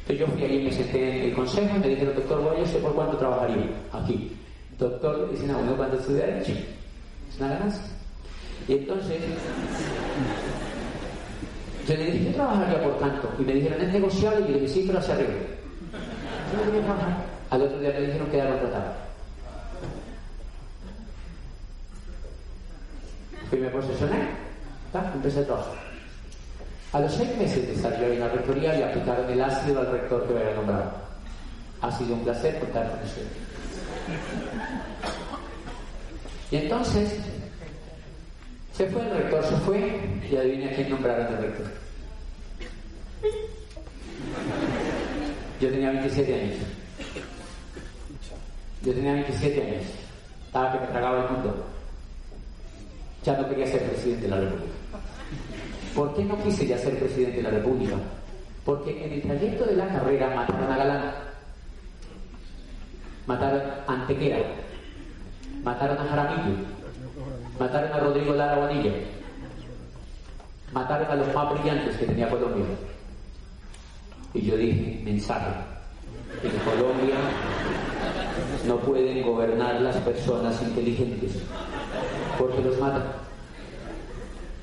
[0.00, 2.66] Entonces yo fui allí y me senté en el consejo y me dijeron, doctor, yo
[2.66, 4.32] sé por cuánto trabajaría aquí.
[4.78, 6.28] Doctor, dice, no, bueno, ¿cuánto estudiar?
[6.28, 6.52] Derecho?
[6.52, 7.82] Es una ganancia.
[8.66, 9.20] Y entonces
[11.86, 13.30] yo le dije, yo trabajaría por tanto.
[13.38, 14.46] Y me dijeron, es negociable.
[14.48, 15.30] Y le dije, sí, pero hacia arriba.
[17.50, 18.92] Al otro día me dijeron que era contratado.
[23.50, 24.28] Fui me posesioné,
[25.14, 25.74] empecé a trabajar.
[26.92, 29.90] A los seis meses de estar yo en la rectoría le aplicaron el ácido al
[29.90, 30.92] rector que me había nombrado.
[31.82, 33.43] Ha sido un placer contar con usted.
[36.50, 37.18] Y entonces
[38.72, 41.66] se fue el rector, se fue y adivina quién nombraron el rector.
[45.60, 46.56] Yo tenía 27 años.
[48.82, 49.84] Yo tenía 27 años.
[50.46, 51.66] Estaba que me tragaba el mundo.
[53.24, 54.72] Ya no quería ser presidente de la República.
[55.94, 57.94] ¿Por qué no quise ya ser presidente de la República?
[58.64, 61.14] Porque en el trayecto de la carrera mataron a Galán,
[63.26, 64.38] mataron a Antequera,
[65.62, 66.56] mataron a Jaramillo,
[67.58, 68.92] mataron a Rodrigo Lara Bonilla,
[70.74, 72.64] Mataron a los más brillantes que tenía Colombia.
[74.34, 75.52] Y yo dije, mensaje,
[76.42, 77.14] en Colombia
[78.66, 81.36] no pueden gobernar las personas inteligentes
[82.36, 83.04] porque los matan.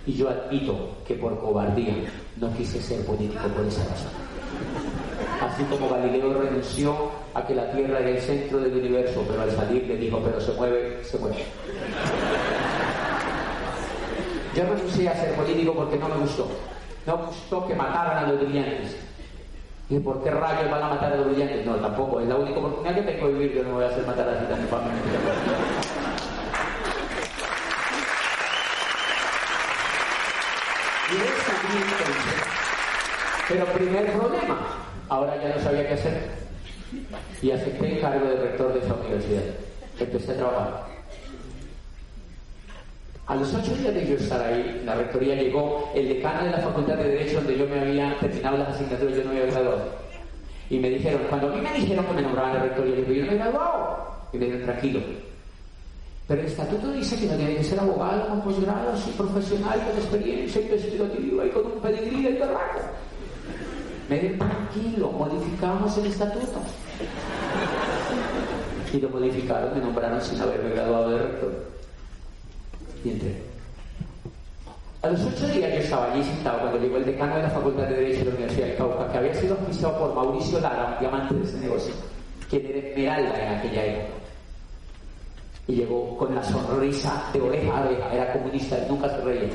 [0.06, 1.96] Y yo admito que por cobardía
[2.36, 4.21] no quise ser político por esa razón.
[5.52, 9.52] Así como Galileo renunció a que la Tierra era el centro del universo, pero al
[9.52, 11.44] salir le dijo, pero se mueve, se mueve.
[14.56, 16.48] Yo renuncié a ser político porque no me gustó.
[17.06, 18.96] No me gustó que mataran a los brillantes.
[19.90, 21.66] ¿Y por qué rayos van a matar a los brillantes?
[21.66, 22.22] No, tampoco.
[22.22, 23.58] Es la única oportunidad que tengo de vivir.
[23.58, 25.10] Yo no voy a hacer matar así tan infamamente.
[31.12, 31.16] Y
[33.50, 34.81] Pero primer problema,
[35.12, 36.14] ahora ya no sabía qué hacer.
[37.42, 39.44] Y acepté el cargo de rector de esa universidad.
[40.00, 40.86] Empecé a trabajar.
[43.28, 46.60] A los ocho días de yo estar ahí, la rectoría llegó el decano de la
[46.60, 49.84] Facultad de Derecho, donde yo me había terminado las asignaturas, yo no había graduado.
[50.70, 53.26] Y me dijeron, cuando a mí me dijeron que me nombraban la rectoría, yo yo
[53.26, 54.08] no he graduado.
[54.32, 55.00] Y me dijeron, tranquilo.
[56.28, 59.98] Pero el estatuto dice que no tiene que ser abogado con posgrado, sí, profesional, con
[59.98, 62.80] experiencia investigativa y con un pedigrí del berraco.
[64.10, 66.60] Me dijeron, tranquilo, modificamos el estatuto.
[68.94, 71.72] Y lo modificaron, me nombraron sin haberme graduado de rector
[73.04, 73.52] y entré.
[75.02, 77.88] A los ocho días yo estaba allí sentado cuando llegó el decano de la Facultad
[77.88, 81.00] de Derecho de la Universidad de Cauca, que había sido oficiado por Mauricio Lara, un
[81.00, 81.94] diamante de ese negocio,
[82.50, 84.14] quien era esmeralda en aquella época.
[85.68, 89.50] Y llegó con la sonrisa de oreja a oreja, era comunista, nunca se reía.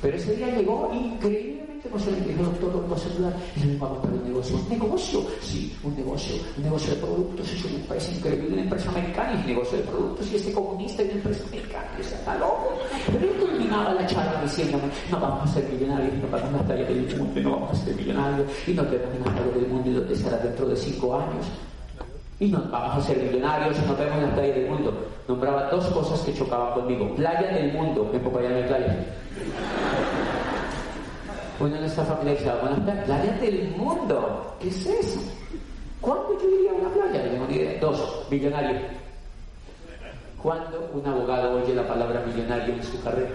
[0.00, 1.55] Pero ese día llegó increíblemente
[1.86, 2.28] emocionante.
[2.28, 3.32] Dijo, doctor, ¿lo puedo ayudar?
[3.56, 4.56] Y le vamos a un negocio.
[4.56, 5.26] ¿Un negocio?
[5.40, 6.36] Sí, un negocio.
[6.56, 7.52] Un negocio de productos.
[7.52, 10.32] Es una empresa increíble, una empresa americana y un negocio de productos.
[10.32, 11.88] Y ese comunista y una empresa americana.
[11.98, 12.72] Y está loco.
[13.06, 16.62] Pero él terminaba la charla diciéndome, no vamos a ser millonarios, no vamos a la
[16.64, 18.50] playa del mundo, no vamos a ser millonarios.
[18.66, 21.46] Y nos en la playa del mundo y donde será dentro de cinco años.
[22.38, 24.92] Y nos vamos a ser millonarios y nos vemos en la playa del mundo.
[25.26, 27.14] Nombraba dos cosas que chocaban conmigo.
[27.14, 29.06] Playa del mundo, en Popayán de Playa.
[31.58, 34.56] Uno no está familiarizado con las playas del mundo.
[34.60, 35.20] ¿Qué es eso?
[36.00, 37.78] ¿Cuándo yo iría a una playa?
[37.80, 38.78] Dos, millonario.
[40.42, 43.30] ¿Cuándo un abogado oye la palabra millonario en su carrera?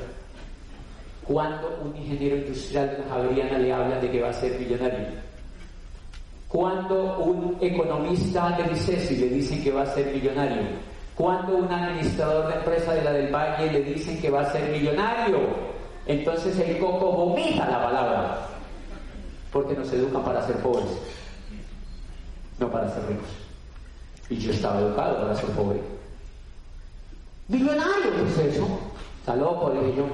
[1.24, 5.08] ¿Cuándo un ingeniero industrial de la Javeriana le habla de que va a ser millonario?
[6.48, 10.64] ¿Cuándo un economista de ICESI le dicen que va a ser millonario?
[11.16, 14.70] ¿Cuándo un administrador de empresa de la del Valle le dicen que va a ser
[14.70, 15.71] millonario?
[16.06, 18.48] Entonces el coco vomita la palabra,
[19.52, 20.88] porque nos educan para ser pobres,
[22.60, 23.30] no para ser ricos.
[24.30, 25.80] Y yo estaba educado para ser pobre.
[27.48, 28.68] Millonario, ¿qué es eso?
[29.20, 30.06] Está loco, dije yo.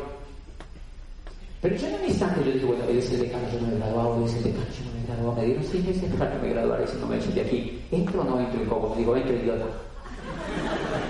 [1.61, 3.75] Pero yo en un instante yo dije, bueno, él es el decano, yo no me
[3.75, 5.35] he graduado, él es el decano, yo no me he graduado.
[5.35, 7.81] Me dieron seis meses para que me graduara si no me echen de aquí.
[7.91, 8.89] ¿Entro o no entro coco?
[8.89, 9.65] Me digo, entro, idiota.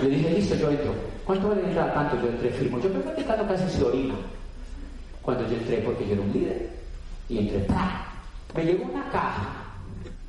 [0.02, 0.94] Le dije, listo, yo entro.
[1.24, 1.92] ¿Cuánto vale entrar?
[1.94, 2.78] Tanto, yo entré firmo.
[2.78, 4.14] Yo que el decano casi se orina
[5.28, 6.70] cuando yo entré, porque yo era un líder.
[7.28, 7.66] Y entré,
[8.54, 9.46] Me llegó una caja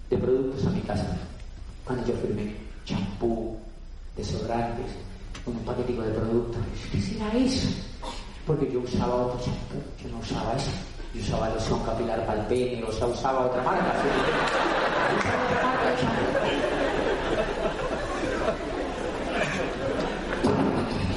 [0.10, 1.18] de productos a mi casa.
[1.86, 3.58] Cuando yo firmé champú,
[4.18, 4.92] desodorantes,
[5.46, 6.62] un paquetico de productos.
[6.92, 7.70] ¿Qué será eso?
[8.46, 10.72] Porque yo usaba otro champú, yo no usaba eso.
[11.16, 13.94] Yo usaba loción capilar para el pene, o sea, usaba otra marca.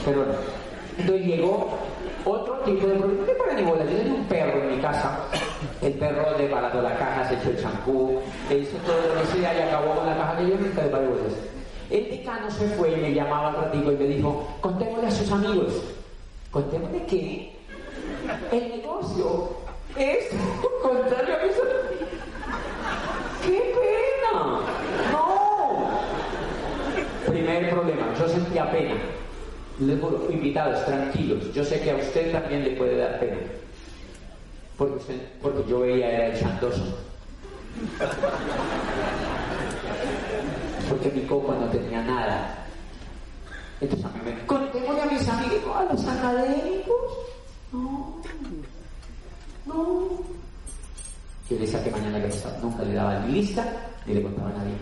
[0.04, 0.24] Pero
[0.98, 1.82] entonces llegó
[2.24, 3.26] otro tipo de producto.
[3.26, 3.84] ¿Qué para ni bola?
[3.84, 5.18] Yo tenía un perro en mi casa.
[5.80, 9.54] El perro desbarató la caja, se echó el champú, e hizo todo lo que sea
[9.54, 11.32] y acabó con la caja que yo nunca de bolas.
[11.90, 15.30] El decano se fue y me llamaba al ratito y me dijo, contémosle a sus
[15.30, 15.82] amigos.
[16.50, 17.52] ¿Contémosle qué?
[18.50, 19.50] El negocio
[19.96, 20.28] es
[20.82, 21.62] contrario a eso.
[23.44, 24.60] ¡Qué pena!
[25.12, 25.90] ¡No!
[27.26, 28.94] Primer problema, yo sentía pena
[29.78, 31.52] invitados, tranquilos.
[31.54, 33.36] Yo sé que a usted también le puede dar pena.
[34.76, 36.98] Porque, usted, porque yo veía era el chandoso.
[40.88, 42.66] Porque mi coco no tenía nada.
[43.80, 44.46] Entonces a mí me...
[44.46, 46.94] Contémosle a mis amigos, a los académicos.
[47.72, 48.16] No.
[49.66, 50.08] No.
[51.50, 52.30] Yo decía que mañana que
[52.62, 53.64] nunca le daba ni lista
[54.06, 54.74] ni le contaba a nadie.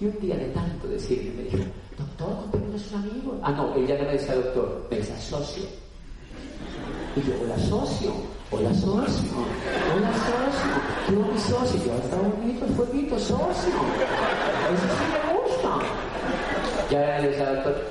[0.00, 3.36] Y un día de tanto decirle me dijo, doctor, sus amigos.
[3.42, 5.64] Ah, no, ella no me decía doctor, me decía socio.
[7.16, 8.12] Y yo, hola socio,
[8.50, 9.32] hola socio,
[9.94, 10.70] hola socio,
[11.06, 11.84] quiero mi socio.
[11.84, 13.74] Yo, está bonito el fueguito, socio.
[14.72, 15.78] Eso sí me gusta.
[16.90, 17.82] Ya le decía doctor,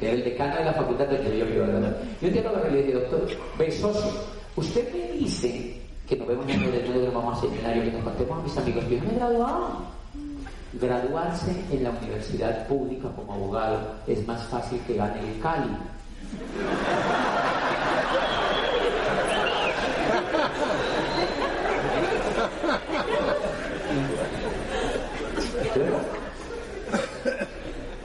[0.00, 2.70] era el decano de la facultad de que yo iba a Y un día lo
[2.70, 3.28] le dije, doctor,
[3.58, 4.10] ve socio,
[4.56, 8.38] Usted me dice que nos vemos en el de vamos a seminario, que nos contemos
[8.38, 9.99] a mis amigos, yo me he graduado.
[10.72, 15.76] Graduarse en la universidad pública como abogado es más fácil que gane el Cali.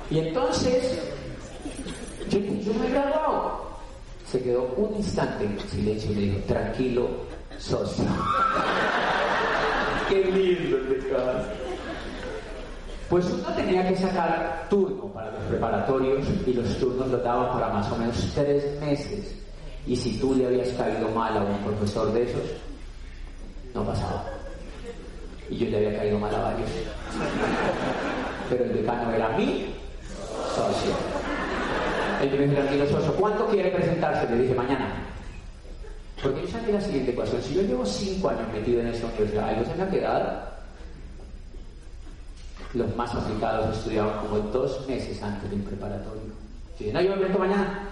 [0.10, 1.00] Y entonces,
[2.30, 3.66] yo, me he graduado.
[4.32, 7.10] Se quedó un instante en silencio y le dijo, tranquilo,
[7.58, 8.06] socio.
[10.10, 11.65] Qué lindo el casa.
[13.10, 17.70] Pues uno tenía que sacar turno para los preparatorios y los turnos lo daban para
[17.70, 19.36] más o menos tres meses.
[19.86, 22.42] Y si tú le habías caído mal a un profesor de esos,
[23.76, 24.26] no pasaba.
[25.50, 26.70] Y yo le había caído mal a varios.
[28.50, 29.68] Pero el decano era mi
[30.56, 30.92] socio.
[32.22, 34.28] El que me dijo, tranquilo socio, ¿cuánto quiere presentarse?
[34.32, 34.96] Le dije, mañana.
[36.24, 37.42] Porque yo sabía la siguiente ecuación.
[37.44, 40.55] Si yo llevo cinco años metido en esta universidad, algo se me ha quedado.
[42.76, 46.34] Los más aplicados estudiaban como dos meses antes del preparatorio.
[46.78, 47.90] Si no, yo me presento mañana.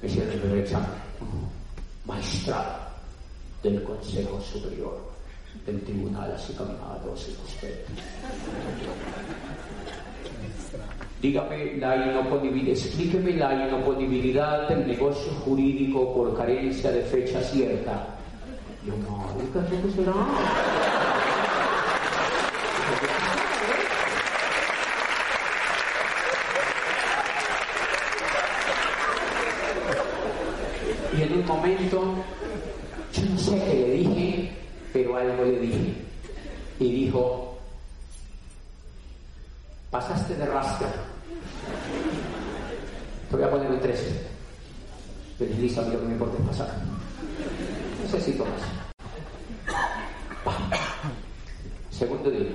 [0.00, 0.88] Me hicieron el primer examen.
[2.06, 2.78] Maestrado
[3.62, 5.12] del Consejo Superior
[5.66, 7.84] del Tribunal, así caminaba y usted.
[11.20, 18.06] Dígame la inoponibilidad, explíqueme la inoponibilidad del negocio jurídico por carencia de fecha cierta.
[18.84, 20.12] Yo no, ¿qué será?
[31.16, 32.14] Y en un momento,
[33.12, 34.52] yo no sé qué le dije,
[34.92, 35.94] pero algo le dije.
[36.78, 37.58] Y dijo,
[39.90, 40.86] pasaste de rasca.
[43.30, 44.26] Te voy a poner un 13.
[45.38, 46.68] Pero listo, a mí lo que me importa es pasar.
[48.02, 48.62] Necesito más.
[51.90, 52.50] Segundo día.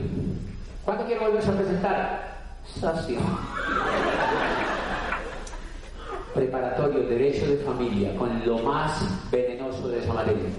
[0.84, 2.38] ¿Cuándo quiero volverse a presentar?
[2.80, 3.20] Sacio.
[6.34, 9.02] Preparatorio, derecho de familia, con lo más
[9.32, 10.50] venenoso de esa materia.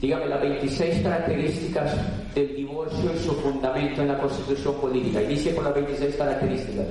[0.00, 1.94] Dígame las 26 características
[2.34, 5.22] del divorcio y su fundamento en la constitución política.
[5.22, 6.86] Inicie con las 26 características.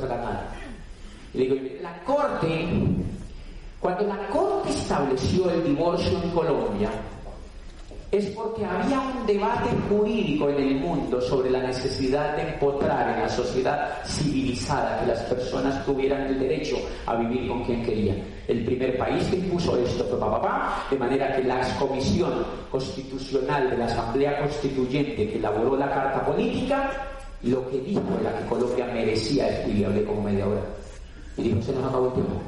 [0.00, 0.52] Sacar nada.
[1.32, 2.68] Y digo, la Corte,
[3.78, 6.90] cuando la Corte estableció el divorcio en Colombia,
[8.16, 13.22] es porque había un debate jurídico en el mundo sobre la necesidad de empotrar en
[13.22, 18.16] la sociedad civilizada que las personas tuvieran el derecho a vivir con quien querían.
[18.48, 23.76] El primer país que impuso esto fue papá, de manera que la comisión constitucional de
[23.76, 26.90] la Asamblea Constituyente que elaboró la Carta Política,
[27.42, 29.46] lo que dijo era que Colombia merecía
[29.86, 30.62] hablé como media hora.
[31.36, 32.40] Y dijo, se nos acabó el tiempo.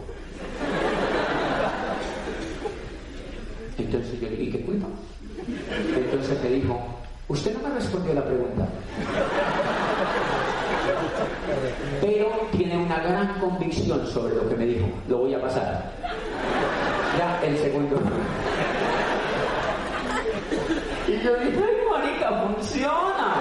[3.77, 4.87] Entonces yo le dije, ¿qué culpa?
[5.97, 6.79] Entonces me dijo,
[7.29, 8.67] usted no me respondió la pregunta.
[12.01, 14.87] Pero tiene una gran convicción sobre lo que me dijo.
[15.09, 15.91] Lo voy a pasar.
[17.19, 17.97] Ya el segundo.
[21.07, 23.35] Y yo dije, ay, marica, funciona.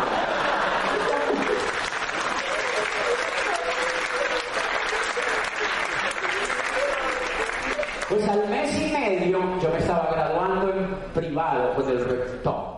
[8.10, 12.78] Pues al mes y medio yo me estaba graduando en privado con el rector.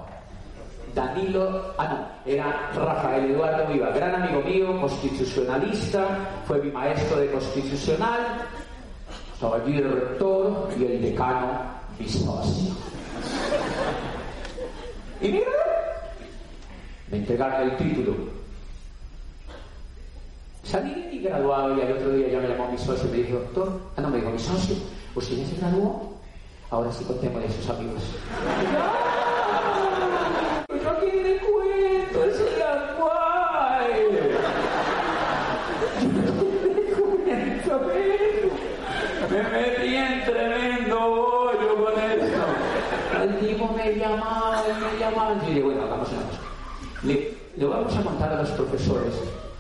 [0.94, 6.06] Danilo, ah no, era Rafael Eduardo Viva, gran amigo mío, constitucionalista,
[6.46, 8.20] fue mi maestro de constitucional,
[9.34, 11.62] estaba allí el rector y el decano,
[12.00, 12.74] mi socio.
[15.22, 15.52] Y mira,
[17.12, 18.16] me entregaron el título.
[20.64, 23.40] Salí y graduado y al otro día ya me llamó mi socio y me dijo,
[23.40, 24.76] doctor, ah no, me dijo mi socio,
[25.16, 26.09] ¿usted ya se graduó?
[26.72, 28.04] Ahora sí contémosle a sus amigos.
[30.70, 33.94] No tiene cuento, es la guay.
[36.96, 37.82] cuento,
[39.32, 42.46] Me metí en tremendo bollo con eso.
[43.24, 45.36] El tipo me llamaba, me llamaba.
[45.44, 46.40] Y dije, bueno, hagamos una cosa.
[47.02, 49.16] Le, le vamos a contar a los profesores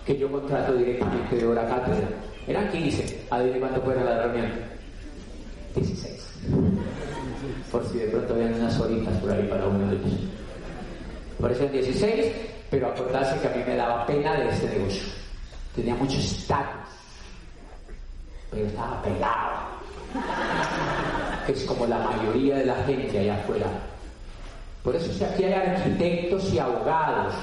[0.05, 2.07] que yo contrato directamente de hora cátedra.
[2.45, 3.25] Eran 15.
[3.31, 4.51] Adivinen cuánto fuera la reunión.
[5.75, 6.08] 16
[7.71, 10.19] por si de pronto habían unas horitas por ahí para uno de ellos.
[11.39, 12.25] Por eso en 16,
[12.69, 15.03] pero acordarse que a mí me daba pena de este negocio.
[15.75, 16.89] Tenía mucho estatus,
[18.51, 19.69] pero estaba pelado.
[21.47, 23.67] Es como la mayoría de la gente allá afuera.
[24.83, 27.33] Por eso si aquí hay arquitectos y abogados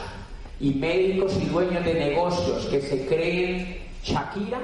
[0.60, 4.58] y médicos y dueños de negocios que se creen Shakira,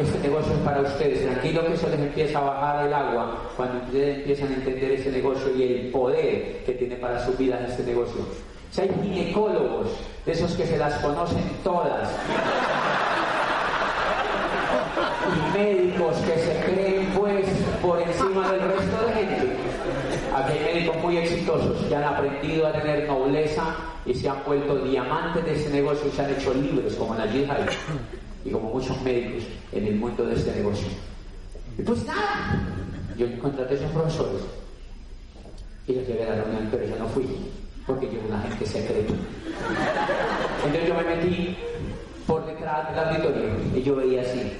[0.00, 1.22] este negocio es para ustedes.
[1.22, 5.10] Tranquilo que eso les empieza a bajar el agua cuando ustedes empiezan a entender ese
[5.10, 8.20] negocio y el poder que tiene para su vida en este negocio.
[8.70, 9.88] Si hay ginecólogos,
[10.24, 12.08] de esos que se las conocen todas,
[15.30, 17.46] y médicos que se creen pues
[17.82, 19.56] por encima del resto de gente.
[20.34, 23.74] Aquí hay médicos muy exitosos que han aprendido a tener nobleza
[24.06, 27.50] y se han vuelto diamantes de ese negocio y se han hecho libres como Najib
[27.50, 30.88] Hayek y como muchos médicos en el mundo de este negocio.
[31.78, 32.60] Y pues nada,
[33.16, 34.42] yo contraté a esos profesores
[35.86, 37.26] y yo llegué a la reunión, pero yo no fui
[37.86, 39.14] porque yo era una gente secreta.
[40.64, 41.56] Entonces yo me metí
[42.26, 44.52] por detrás del auditorio y yo veía así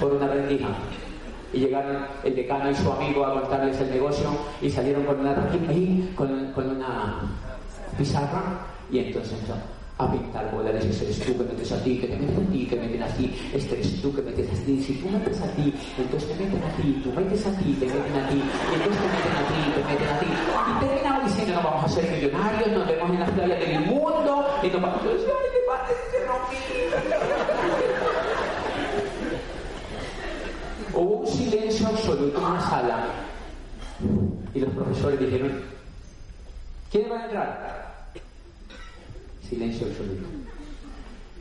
[0.00, 0.68] por una rendija.
[1.52, 4.30] Y llegaron el decano y su amigo a contarles el negocio
[4.62, 5.34] y salieron con una
[6.14, 7.20] con, con una
[7.98, 9.38] pizarra y entonces
[10.04, 12.66] a pintar bolas, ese eres tú que metes a ti, que te meten a ti,
[12.66, 15.46] que meten a ti, este eres tú que metes a ti, si tú metes a
[15.52, 18.42] ti, entonces te meten a ti, tú metes a ti, te meten a ti,
[18.72, 20.26] entonces te meten a ti, te meten a ti,
[20.70, 24.46] y terminamos diciendo nos vamos a ser millonarios, nos vemos en las playas del mundo,
[24.62, 25.94] y nos vamos a decir, ay, qué padre,
[30.92, 33.06] Hubo un silencio absoluto en la sala
[34.54, 35.62] y los profesores dijeron,
[36.90, 37.89] ¿quién va a entrar?
[39.50, 40.28] Silencio absoluto.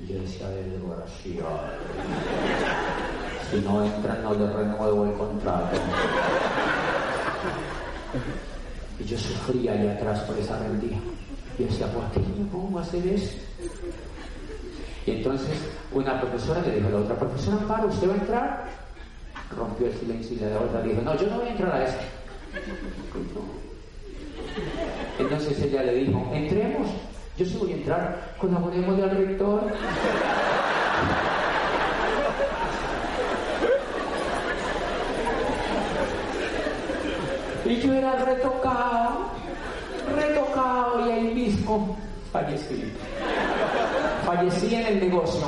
[0.02, 1.60] Y yo decía, desgraciado.
[3.52, 5.78] Si no entran, no les renuevo el contrato.
[9.00, 10.98] Y yo sufría allá atrás por esa rendija.
[11.60, 13.38] Y decía, ¿por qué me pongo hacer eso?
[15.06, 15.58] Y entonces
[15.94, 18.70] una profesora le dijo a la otra profesora, para, ¿usted va a entrar?
[19.56, 21.98] Rompió el silencio y la otra dijo, no, yo no voy a entrar a eso.
[25.20, 26.90] Entonces ella le dijo, entremos.
[27.40, 29.72] Yo sí voy a entrar, colaboremos al rector.
[37.64, 39.32] Y yo era retocado,
[40.18, 41.96] retocado y ahí mismo
[42.34, 42.92] fallecí.
[44.26, 45.48] Fallecí en el negocio.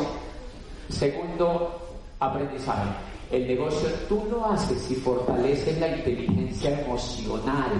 [0.87, 2.89] Segundo aprendizaje.
[3.31, 7.71] El negocio tú lo haces si fortaleces la inteligencia emocional.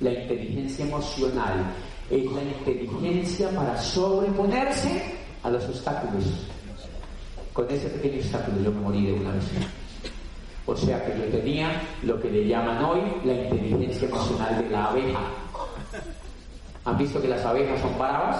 [0.00, 1.72] La inteligencia emocional
[2.10, 5.02] es la inteligencia para sobreponerse
[5.42, 6.24] a los obstáculos.
[7.52, 9.44] Con ese pequeño obstáculo yo me morí de una vez.
[10.66, 14.86] O sea que yo tenía lo que le llaman hoy la inteligencia emocional de la
[14.86, 15.20] abeja.
[16.84, 18.36] ¿Han visto que las abejas son bravas?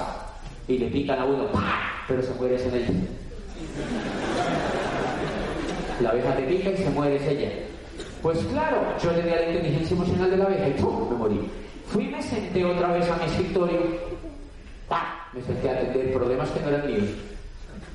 [0.69, 1.47] Y le pican a uno,
[2.09, 3.09] pero se muere en el
[6.01, 7.53] La abeja te pica y se muere ella.
[8.21, 11.11] Pues claro, yo le di a la inteligencia emocional de la abeja y ¡pum!
[11.11, 11.41] me morí.
[11.89, 13.81] Fui y me senté otra vez a mi escritorio.
[15.33, 17.11] Me senté a atender problemas que no eran míos,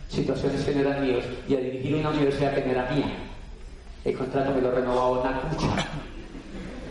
[0.09, 3.11] situaciones que no eran míos y a dirigir una universidad que no era mía.
[4.05, 5.87] El contrato me lo renovaba una cucha.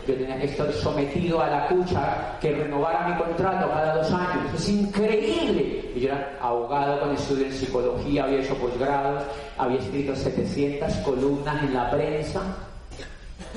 [0.07, 4.53] Yo tenía que estar sometido a la cucha que renovara mi contrato cada dos años.
[4.55, 5.91] Es increíble.
[5.95, 9.23] Yo era abogado con estudio en psicología, había hecho posgrados,
[9.57, 12.41] había escrito 700 columnas en la prensa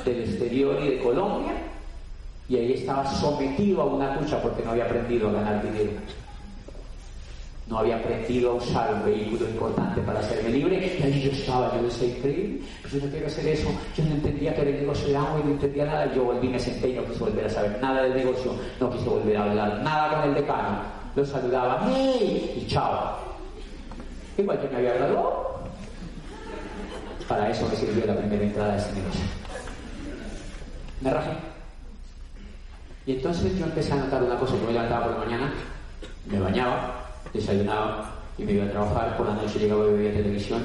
[0.05, 1.53] del exterior y de Colombia.
[2.49, 5.93] Y ahí estaba sometido a una cucha porque no había aprendido a ganar dinero
[7.67, 11.75] no había aprendido a usar un vehículo importante para hacerme libre y ahí yo estaba,
[11.77, 15.09] yo decía, increíble, pues yo no quiero hacer eso, yo no entendía que era negocio
[15.09, 17.51] de agua y no entendía nada, yo volví, me senté y no quise volver a
[17.51, 20.79] saber nada del negocio, no quise volver a hablar nada con el decano,
[21.17, 22.63] lo saludaba, ¡hey!
[22.63, 23.19] y chao.
[24.37, 25.55] Igual que me había graduado.
[27.29, 29.25] Para eso me sirvió la primera entrada de ese negocio.
[31.01, 31.54] Me rajé.
[33.07, 35.53] Y entonces yo empecé a notar una cosa, yo me levantaba por la mañana,
[36.27, 40.63] me bañaba, desayunaba y me iba a trabajar, por la noche llegaba y veía televisión,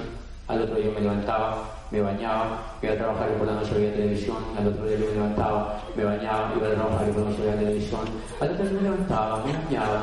[0.47, 3.73] al otro día me levantaba, me bañaba, me iba a trabajar y por la noche
[3.75, 7.29] veía televisión, al otro día me levantaba, me bañaba, iba a trabajar y por la
[7.29, 8.01] noche veía televisión,
[8.39, 10.01] al otro día me levantaba, me bañaba,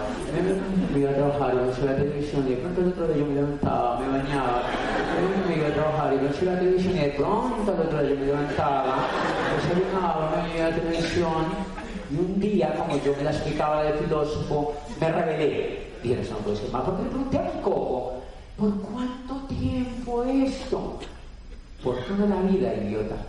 [0.92, 3.08] me, iba a trabajar y por la noche veía televisión y de pronto al otro
[3.08, 4.62] día me levantaba, me bañaba,
[5.48, 8.02] me iba a trabajar y por la noche veía televisión y de pronto al otro
[8.02, 8.94] día me levantaba,
[9.56, 11.75] desayunaba, me veía televisión
[12.10, 16.56] y un día, como yo me la explicaba de filósofo, me rebelé y no puede
[16.56, 18.14] ser más, porque le pregunté a mi coco,
[18.56, 20.98] ¿por cuánto tiempo esto?
[21.82, 23.16] Por toda la vida, idiota.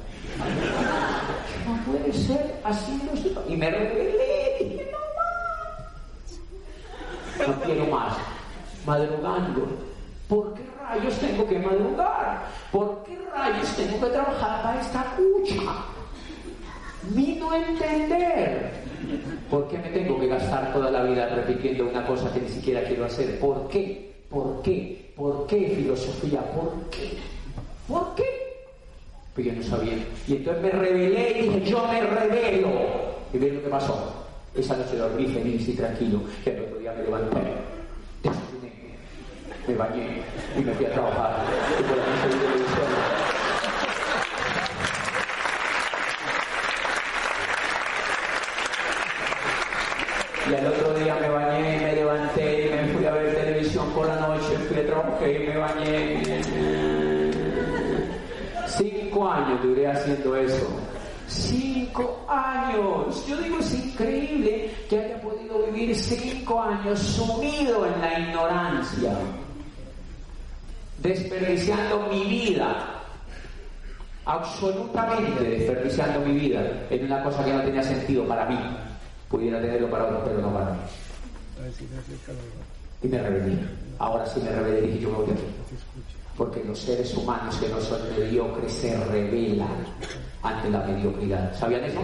[1.68, 3.44] No puede ser haciendo esto.
[3.50, 5.00] Y me rebelé, dije, no
[7.46, 7.48] más.
[7.48, 8.14] No quiero más.
[8.86, 9.68] Madrugando.
[10.30, 12.46] ¿Por qué rayos tengo que madrugar?
[12.72, 15.62] ¿Por qué rayos tengo que trabajar para esta cucha?
[17.14, 18.72] Mi no entender
[19.50, 22.84] ¿Por qué me tengo que gastar toda la vida repitiendo una cosa que ni siquiera
[22.84, 23.40] quiero hacer?
[23.40, 24.12] ¿Por qué?
[24.30, 25.12] ¿Por qué?
[25.16, 26.42] ¿Por qué filosofía?
[26.52, 27.18] ¿Por qué?
[27.88, 28.26] ¿Por qué?
[29.34, 29.94] Pues yo no sabía.
[30.28, 32.70] Y entonces me rebelé y dije, yo me rebelo.
[33.32, 34.26] Y ven lo que pasó.
[34.54, 36.22] Esa noche dormí feliz y tranquilo.
[36.46, 37.40] Y el otro día me levanté,
[38.24, 38.74] desayuné,
[39.68, 40.22] me bañé
[40.58, 41.46] y me fui a trabajar.
[41.80, 43.38] Y por la noche
[50.50, 53.90] Y al otro día me bañé, y me levanté y me fui a ver televisión
[53.92, 56.42] por la noche, fui a trabajar y me bañé.
[58.68, 60.68] Cinco años duré haciendo eso.
[61.28, 63.26] Cinco años.
[63.28, 69.14] Yo digo, es increíble que haya podido vivir cinco años sumido en la ignorancia,
[71.00, 73.02] desperdiciando mi vida,
[74.26, 78.58] absolutamente desperdiciando mi vida en una cosa que no tenía sentido para mí
[79.30, 80.78] pudiera tenerlo para otros, pero no para mí.
[83.02, 83.58] Y me rebelé.
[84.00, 85.44] Ahora sí me rebelé y dije, yo me voy aquí.
[86.38, 89.86] Porque los seres humanos que no son mediocres se rebelan
[90.44, 91.56] ante la mediocridad.
[91.58, 92.00] ¿Sabían eso?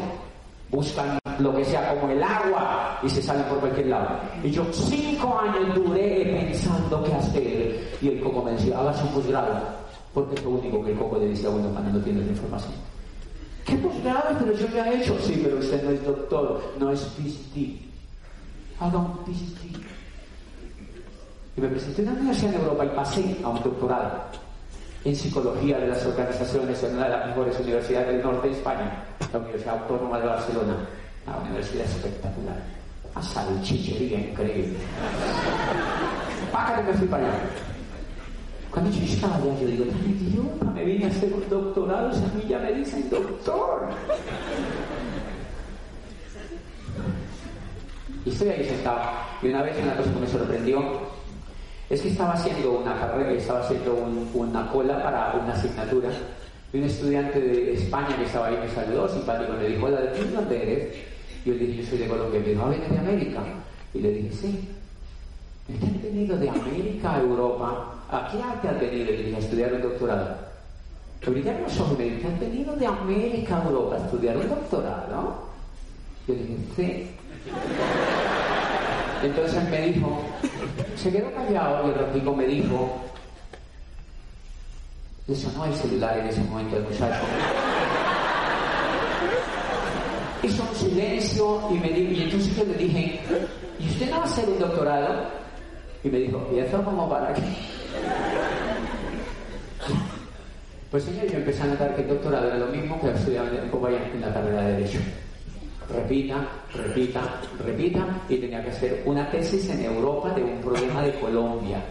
[0.69, 4.19] Buscan lo que sea como el agua y se salen por cualquier lado.
[4.43, 7.97] Y yo cinco años duré pensando qué hacer.
[8.01, 9.61] Y el coco me decía, haga su posgrado.
[10.13, 12.73] Porque es lo único que el coco le decía, bueno, cuando no tienes la información.
[13.65, 14.35] ¿Qué posgrado?
[14.39, 15.17] Pero yo ya he hecho.
[15.21, 17.92] Sí, pero usted no es doctor, no es PhD.
[18.79, 19.77] Haga un PhD.
[21.55, 24.23] Y me presenté en una universidad en Europa y pasé a un doctorado
[25.05, 29.03] en psicología de las organizaciones en una de las mejores universidades del norte de España,
[29.31, 30.75] la Universidad Autónoma de Barcelona.
[31.27, 32.61] Una universidad espectacular.
[33.15, 34.77] A salchichería increíble.
[36.51, 37.39] Paca que me fui para allá.
[38.71, 42.15] Cuando yo estaba allá, yo digo, tan idiota, me vine a hacer un doctorado, y
[42.15, 43.89] a mí ya me dicen doctor.
[48.25, 49.01] Y estoy ahí sentado.
[49.41, 50.81] Y una vez una cosa que me sorprendió
[51.89, 53.93] es que estaba haciendo una carrera, estaba haciendo
[54.33, 56.09] una cola para una asignatura.
[56.71, 60.31] Y un estudiante de España que estaba ahí me saludó, simpático, me dijo, hola, ¿de
[60.31, 60.95] dónde eres?
[61.45, 62.39] Y yo le dije, yo soy de Colombia.
[62.39, 63.39] Y me dijo, ¿ah, vienes de América?
[63.93, 64.69] Y le dije, sí.
[65.67, 67.95] ¿Qué han venido de América a Europa?
[68.09, 69.13] ¿A qué arte han venido?
[69.13, 70.53] Y dije, a estudiar un doctorado.
[71.21, 75.35] Ya no son médicos, han venido de América a Europa a estudiar un doctorado.
[76.27, 77.09] Yo dije, sí.
[79.23, 80.21] Entonces me dijo,
[80.95, 83.01] se quedó callado y el ratico me dijo,
[85.27, 87.21] eso no hay celular en ese momento el muchacho.
[90.43, 93.21] Hizo un silencio y me dijo, y entonces yo le dije,
[93.79, 95.43] ¿y usted no va a hacer un doctorado?
[96.03, 97.41] Y me dijo, ¿y eso cómo para qué?
[100.91, 104.21] Pues señor, yo empecé a notar que el doctorado era lo mismo que estudiar en
[104.21, 104.99] la carrera de Derecho.
[105.89, 111.19] Repita, repita, repita, y tenía que hacer una tesis en Europa de un problema de
[111.19, 111.83] Colombia.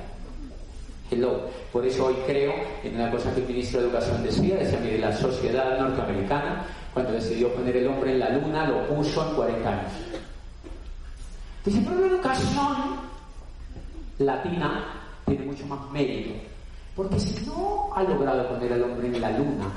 [1.10, 1.50] Hello.
[1.72, 2.52] Por eso hoy creo
[2.84, 7.12] en una cosa que el ministro de Educación decía, decía, mire, la sociedad norteamericana, cuando
[7.12, 9.92] decidió poner el hombre en la luna, lo puso en 40 años.
[11.64, 12.76] Dice, pero la educación
[14.18, 14.84] latina
[15.26, 16.34] tiene mucho más mérito.
[16.94, 19.70] Porque si no ha logrado poner al hombre en la luna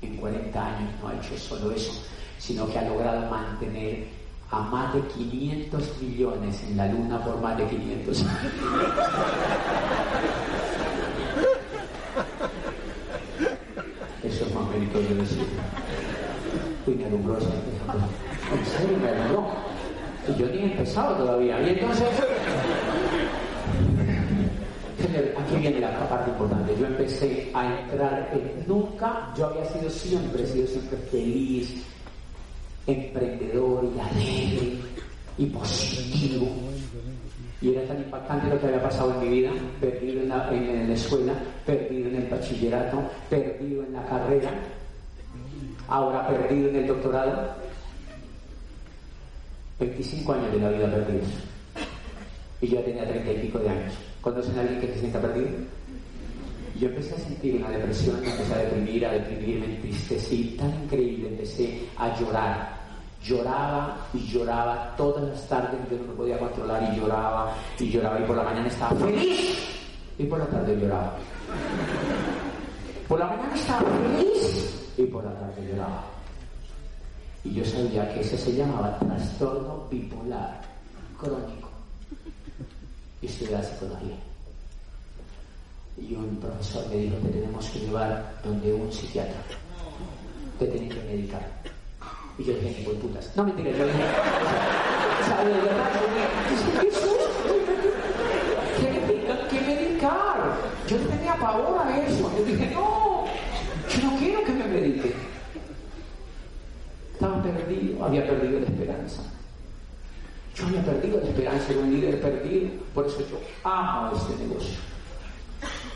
[0.00, 1.92] en 40 años, no ha hecho solo eso,
[2.38, 4.06] sino que ha logrado mantener
[4.50, 8.52] a más de 500 millones en la luna por más de 500 años.
[14.24, 15.46] Eso es más mérito de decir.
[16.86, 19.46] Uy, En serio, me alumbró.
[20.28, 21.60] Y yo ni he empezado todavía.
[21.62, 22.08] Y entonces
[25.36, 26.74] aquí viene la parte importante.
[26.78, 31.84] Yo empecé a entrar en nunca, yo había sido siempre, he sido siempre feliz,
[32.88, 34.72] emprendedor y alegre
[35.36, 36.48] y positivo.
[37.60, 41.34] Y era tan impactante lo que había pasado en mi vida, perdido en la, escuela,
[41.66, 44.50] perdido en el bachillerato, perdido en la carrera,
[45.88, 47.56] ahora perdido en el doctorado.
[49.80, 51.28] 25 años de la vida perdidos.
[52.60, 53.92] Y yo tenía 30 y pico de años.
[54.20, 55.48] ¿Conocen a alguien que se sienta perdido?
[56.78, 61.80] Yo empecé a sentir una depresión, empecé a deprimir, a deprimirme, entristecí, tan increíble, empecé
[61.96, 62.77] a llorar.
[63.22, 68.20] Lloraba y lloraba todas las tardes, yo no me podía controlar y lloraba y lloraba
[68.20, 69.58] y por la mañana estaba feliz
[70.18, 71.16] y por la tarde lloraba.
[73.08, 76.04] Por la mañana estaba feliz y por la tarde lloraba.
[77.44, 80.60] Y yo sabía que ese se llamaba trastorno bipolar
[81.18, 81.68] crónico
[83.22, 84.16] y estudiar psicología.
[85.96, 89.40] Y un profesor me dijo, te tenemos que llevar donde un psiquiatra,
[90.58, 91.57] te tiene que medicar.
[92.38, 93.32] Y yo dije, ni putas.
[93.36, 96.28] No, mentira, yo dije, o sea, de verdad, yo dije,
[99.50, 100.54] ¿qué me medicar?
[100.86, 102.30] Yo tenía pavor a eso.
[102.38, 103.24] Yo dije, no,
[103.88, 105.14] yo no quiero que me medique.
[107.14, 109.22] Estaba perdido, había perdido la esperanza.
[110.54, 114.78] Yo había perdido la esperanza de un líder perdido, por eso yo amo este negocio.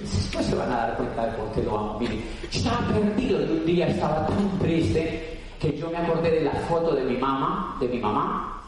[0.01, 2.01] Después se van a dar cuenta de por qué lo amo.
[2.01, 2.21] Miren,
[2.51, 5.33] yo estaba perdido y un día estaba tan triste
[5.63, 8.61] que yo me acordé de la foto de mi mamá, de mi mamá.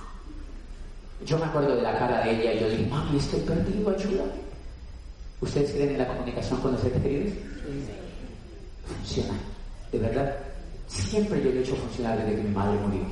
[1.26, 4.44] Yo me acuerdo de la cara de ella y yo dije, mami, estoy perdido, ayúdame.
[5.40, 7.34] ¿Ustedes creen en la comunicación con los seres queridos?
[8.86, 9.34] Funciona,
[9.90, 10.36] de verdad.
[10.86, 13.02] Siempre yo lo he hecho funcionar desde que mi madre murió.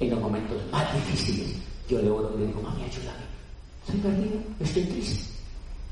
[0.00, 1.56] En los momentos más difíciles,
[1.88, 3.24] yo le oro y le digo, mami, ayúdame.
[3.86, 5.24] Estoy perdido, estoy triste.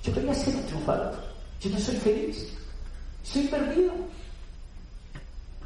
[0.03, 1.15] Yo quería ser un triunfador.
[1.61, 2.49] Yo no soy feliz.
[3.23, 3.93] Estoy perdido.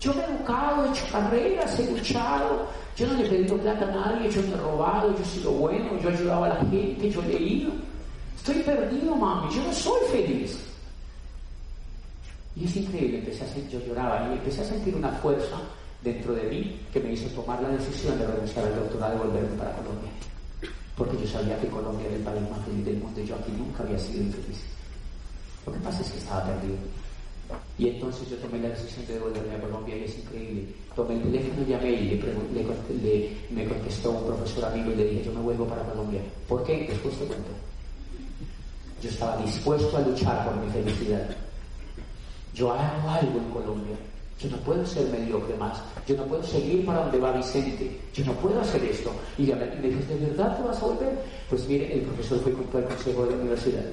[0.01, 2.67] Yo me he educado, he hecho carreras, he luchado.
[2.97, 5.51] Yo no le he pedido plata a nadie, yo no he robado, yo he sido
[5.53, 7.73] bueno, yo he ayudado a la gente, yo he leído.
[8.37, 10.59] Estoy perdido, mami, yo no soy feliz.
[12.55, 15.57] Y es increíble, empecé a sentir, yo lloraba y empecé a sentir una fuerza
[16.03, 19.59] dentro de mí que me hizo tomar la decisión de renunciar al doctorado y volverme
[19.59, 20.11] para Colombia
[20.97, 23.53] porque yo sabía que Colombia era el país más feliz del mundo y yo aquí
[23.53, 24.65] nunca había sido infeliz.
[25.67, 26.77] Lo que pasa es que estaba perdido.
[27.79, 30.65] Y entonces yo tomé la decisión de devolverme a Colombia y es increíble.
[30.95, 32.21] Tomé el teléfono, llamé y
[33.03, 36.21] le, me contestó un profesor amigo y le dije, yo me vuelvo para Colombia.
[36.49, 36.87] ¿Por qué?
[36.89, 37.51] Después te cuento.
[39.03, 41.29] Yo estaba dispuesto a luchar por mi felicidad.
[42.55, 43.97] Yo hago algo en Colombia.
[44.39, 45.83] Yo no puedo ser mediocre más.
[46.07, 48.01] Yo no puedo seguir para donde va Vicente.
[48.15, 49.11] Yo no puedo hacer esto.
[49.37, 51.19] Y me dijo, ¿de verdad te vas a volver?
[51.51, 53.85] Pues mire, el profesor fue con todo el consejo de la universidad.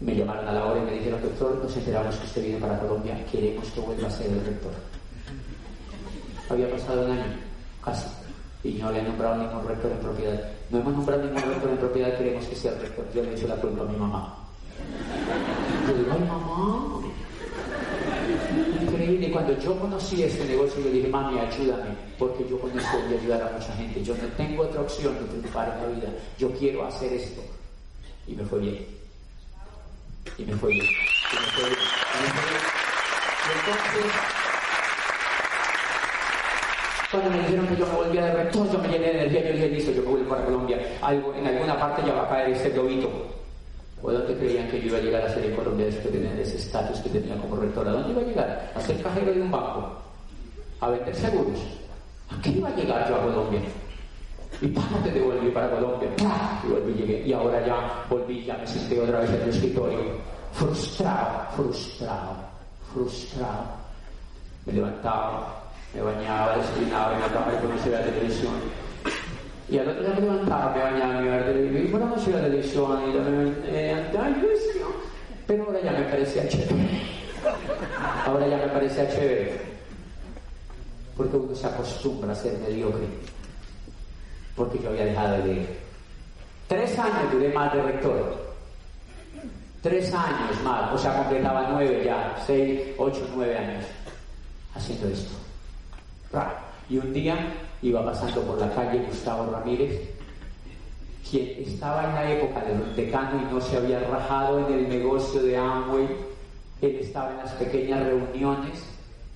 [0.00, 2.78] Me llamaron a la hora y me dijeron, doctor, nos enteramos que usted viene para
[2.80, 3.24] Colombia.
[3.30, 4.72] Queremos que vuelva a ser el rector.
[6.50, 7.36] Había pasado un año,
[7.82, 8.08] casi.
[8.64, 10.40] Y no había nombrado ningún rector en propiedad.
[10.70, 13.06] No hemos nombrado ningún rector en propiedad, queremos que sea el rector.
[13.14, 14.36] Yo le hecho la culpa a mi mamá.
[15.86, 17.00] Yo digo, ay mamá,
[18.82, 19.30] increíble.
[19.30, 23.20] Cuando yo conocí este negocio, yo dije, mami, ayúdame, porque yo con esto voy a
[23.20, 24.02] ayudar a mucha gente.
[24.02, 26.08] Yo no tengo otra opción de triunfar en la vida.
[26.38, 27.42] Yo quiero hacer esto.
[28.26, 29.03] Y me fue bien.
[30.38, 30.84] Y me fue bien.
[30.84, 31.80] Y me fue bien.
[33.44, 34.12] Y entonces,
[37.10, 39.40] cuando me dijeron que yo me volvía de rector, yo me llené de energía.
[39.42, 40.78] Yo dije, listo, yo me vuelvo para Colombia.
[41.02, 43.34] Algo, en alguna parte ya va a caer ese globito
[44.04, 46.58] ¿O dónde creían que yo iba a llegar a ser en Colombia después de ese
[46.58, 47.88] estatus que tenía como rector?
[47.88, 48.72] ¿A dónde iba a llegar?
[48.74, 49.96] ¿A ser cajero de un banco?
[50.80, 51.58] ¿A vender seguros?
[52.28, 53.60] ¿A qué iba a llegar yo a Colombia?
[54.60, 55.02] Y ¡pam!
[55.02, 56.08] te devolví para Colombia.
[56.64, 57.26] Y volví, llegué.
[57.26, 59.98] Y ahora ya volví, ya me senté otra vez en el escritorio.
[60.52, 62.36] Frustrado, frustrado,
[62.92, 63.64] frustrado.
[64.66, 65.62] Me levantaba,
[65.94, 68.84] me bañaba, desayunaba, me acababa de conocer la televisión
[69.68, 72.16] y al otro día me levantaba, me bañaba, me iba a televisión, y bueno, no
[72.16, 73.54] la televisión, y me
[75.46, 77.02] pero ahora ya me parecía chévere.
[78.26, 79.60] Ahora ya me parecía chévere.
[81.16, 83.06] Porque uno se acostumbra a ser mediocre.
[84.56, 85.84] Porque yo había dejado de leer.
[86.68, 88.44] Tres años duré más de rector.
[89.82, 93.84] Tres años más, o sea, completaba nueve ya, seis, ocho, nueve años
[94.74, 95.34] haciendo esto.
[96.88, 97.36] Y un día
[97.82, 100.00] iba pasando por la calle Gustavo Ramírez,
[101.28, 105.42] quien estaba en la época del decano y no se había rajado en el negocio
[105.42, 106.08] de Amway,
[106.80, 108.84] él estaba en las pequeñas reuniones,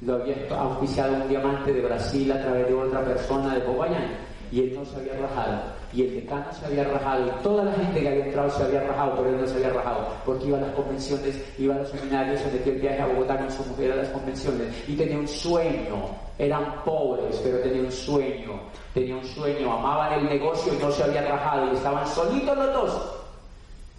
[0.01, 4.61] lo había auspiciado un diamante de Brasil a través de otra persona de Popayán y
[4.61, 5.63] él no se había rajado.
[5.93, 8.81] Y el decano se había rajado y toda la gente que había entrado se había
[8.83, 11.89] rajado, pero él no se había rajado porque iba a las convenciones, iba a los
[11.89, 15.19] seminarios, se metía el viaje a Bogotá con su mujer a las convenciones y tenía
[15.19, 16.29] un sueño.
[16.39, 18.61] Eran pobres, pero tenía un sueño.
[18.95, 22.73] Tenía un sueño, amaban el negocio y no se había rajado y estaban solitos los
[22.73, 23.15] dos.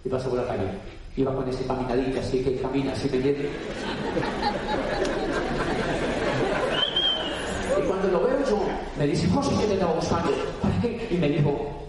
[0.04, 0.70] Y pasó por la calle.
[1.16, 3.50] Iba con ese caminadito así que camina, así, ¿me entiendes?
[7.78, 8.58] Y cuando lo veo yo,
[9.00, 10.30] me dice, José, ¿qué te estaba buscando?
[10.60, 11.08] ¿Para qué?
[11.10, 11.88] Y me dijo,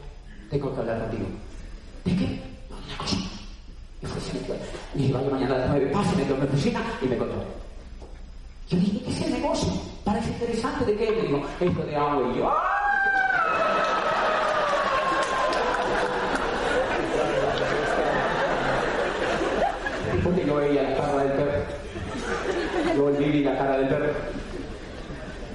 [0.50, 1.26] tengo que hablar contigo.
[2.06, 2.42] ¿De qué?
[2.70, 3.18] Una cosa.
[4.02, 4.32] Y fue así,
[4.96, 7.36] y dije, vaya mañana a las nueve, paso, me en mi oficina y me contó.
[8.70, 9.74] Yo dije, ¿qué es el negocio?
[10.06, 11.12] Parece interesante, ¿de qué?
[11.12, 12.78] Me dijo, esto de agua y yo, ¡ah!
[20.24, 22.96] Porque yo veía la cara del perro.
[22.96, 24.14] Yo volví y la cara del perro.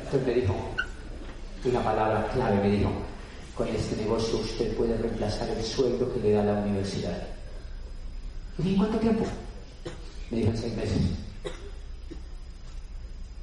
[0.04, 0.75] Entonces me dijo,
[1.70, 2.90] una palabra clave, me dijo,
[3.54, 7.26] con este negocio usted puede reemplazar el sueldo que le da la universidad.
[8.58, 9.24] Y dije, ¿cuánto tiempo?
[10.30, 11.02] Me dijo, en seis meses.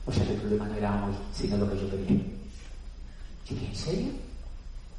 [0.05, 2.17] O sea, el problema no era hoy, sino lo que yo quería.
[3.45, 4.11] Yo dije, ¿en serio?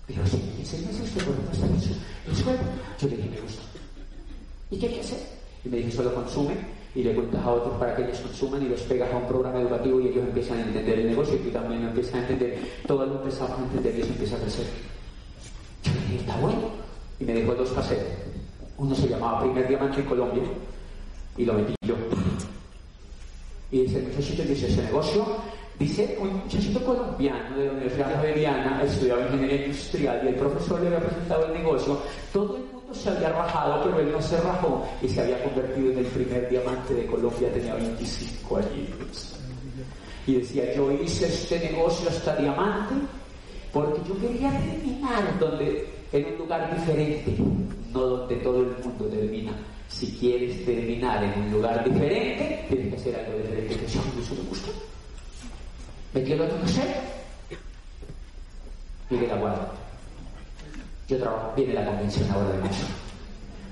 [0.07, 2.01] Pero si en seis meses te podemos hacer eso.
[2.27, 2.63] ¿El sueldo?
[3.01, 3.63] Yo le dije, me gusta.
[4.71, 5.19] ¿Y qué hay que hacer?
[5.65, 8.69] Y me dijo, solo consume y le cuentas a otros para que ellos consuman y
[8.69, 11.51] los pegas a un programa educativo y ellos empiezan a entender el negocio y tú
[11.51, 12.59] también lo empiezas a entender.
[12.87, 14.67] Todos lo empezamos a entender y eso empieza a crecer.
[15.83, 16.85] Dije, está bueno.
[17.19, 18.07] Y me dejó dos casetes.
[18.77, 20.43] Uno se llamaba Primer Diamante en Colombia
[21.37, 21.95] y lo metí yo.
[23.71, 25.25] Y ese muchachito dice, ese negocio
[25.79, 30.87] Dice un muchachito colombiano de la Universidad Javeriana, estudiaba ingeniería industrial y el profesor le
[30.87, 31.99] había presentado el negocio.
[32.95, 36.49] Se había rajado, pero él no se rajó y se había convertido en el primer
[36.49, 39.37] diamante de Colombia, tenía 25 años.
[40.27, 42.95] Y decía, yo hice este negocio hasta diamante
[43.73, 47.35] porque yo quería terminar donde, en un lugar diferente,
[47.93, 49.53] no donde todo el mundo termina.
[49.89, 54.35] Si quieres terminar en un lugar diferente, tienes que hacer algo diferente, que eso, eso
[54.35, 54.71] me gusta
[56.15, 56.97] el otro cassette
[59.11, 59.84] y le la guarda.
[61.07, 62.87] Yo trabajo, viene la convención ahora de eso.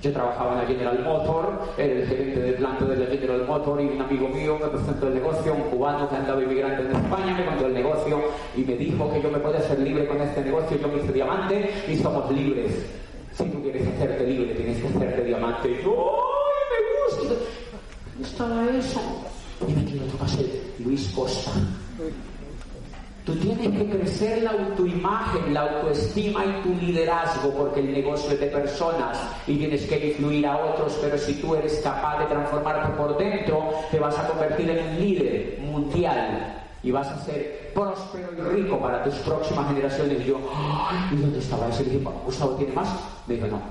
[0.03, 3.81] Yo trabajaba en la General Motor, era el gerente de planta de la General Motor
[3.81, 7.33] y un amigo mío me presentó el negocio, un cubano que andaba inmigrante en España,
[7.37, 8.21] me contó el negocio
[8.55, 10.77] y me dijo que yo me podía hacer libre con este negocio.
[10.77, 12.85] Yo me hice diamante y somos libres.
[13.31, 15.71] Si tú quieres hacerte libre, tienes que hacerte diamante.
[15.71, 17.35] Y yo, ¡ay, me gusta!
[18.13, 19.01] ¿Dónde estaba eso?
[19.67, 21.51] Y me quiero cassette, Luis Costa.
[23.25, 28.39] Tú tienes que crecer la autoimagen, la autoestima y tu liderazgo, porque el negocio es
[28.39, 29.17] de personas
[29.47, 33.71] y tienes que influir a otros, pero si tú eres capaz de transformarte por dentro,
[33.91, 38.77] te vas a convertir en un líder mundial y vas a ser próspero y rico
[38.79, 40.19] para tus próximas generaciones.
[40.19, 40.39] Y yo,
[41.11, 41.83] ¿y dónde estaba ese?
[41.83, 42.89] Y dije, Gustavo, ¿tiene más?
[43.25, 43.61] Me dijo, no.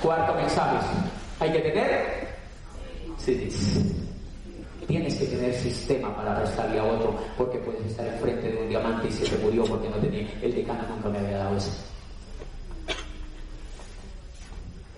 [0.00, 0.86] Cuarto mensaje,
[1.40, 2.28] hay que tener
[3.18, 4.07] sí.
[4.86, 9.08] Tienes que tener sistema para prestarle a otro, porque puedes estar enfrente de un diamante
[9.08, 10.26] y se te murió porque no tenía.
[10.40, 11.72] El decano nunca me había dado eso.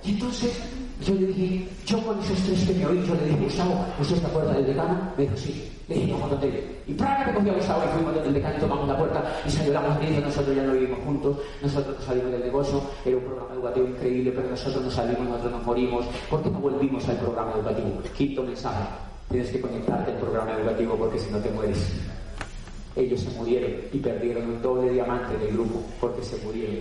[0.05, 0.59] Y entonces
[1.07, 4.17] yo le dije, yo con esos tres que me oí, yo le dije, Gustavo, ¿usted
[4.17, 5.13] está acuerda del decano?
[5.17, 5.73] Me dijo, sí.
[5.89, 8.55] Le dije, no, donde Y para que cogí a Gustavo y fuimos donde el decano
[8.57, 12.05] y tomamos la puerta y salió la mujer nosotros ya no vivimos juntos, nosotros nos
[12.05, 16.07] salimos del negocio, era un programa educativo increíble, pero nosotros no salimos, nosotros nos morimos,
[16.31, 18.03] porque no volvimos al programa educativo.
[18.17, 18.85] Quinto mensaje,
[19.31, 21.79] Tienes que conectarte al programa educativo porque si no te mueres.
[22.97, 26.81] Ellos se murieron y perdieron un doble diamante del grupo porque se murieron.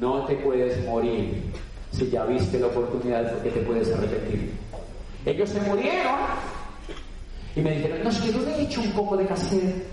[0.00, 1.44] No te puedes morir
[1.92, 4.52] si ya viste la oportunidad porque te puedes arrepentir.
[5.24, 6.16] Ellos se murieron
[7.54, 9.86] y me dijeron, no, es que yo le he hecho un poco de cassette.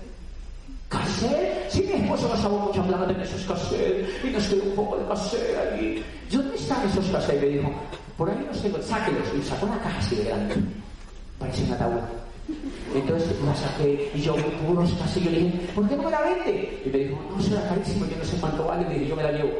[0.88, 1.70] ¿Cassette?
[1.70, 5.06] Si mi esposo gastaba mucha plata en esos cassette y nos quedó un poco de
[5.06, 6.04] cassette allí.
[6.30, 7.42] ¿Dónde están esos cassette?
[7.42, 7.72] Y me dijo,
[8.16, 9.26] por ahí no sé, sáquelos.
[9.36, 10.54] Y sacó una caja así de grande.
[11.38, 12.00] Parece un ataúd.
[12.94, 14.36] Entonces la saqué y yo
[14.68, 16.82] unos casi y le dije, ¿por qué no me la vende?
[16.84, 18.82] Y me dijo, no, será carísimo, yo no sé cuánto vale.
[18.82, 19.50] Y le dije, yo me la llevo.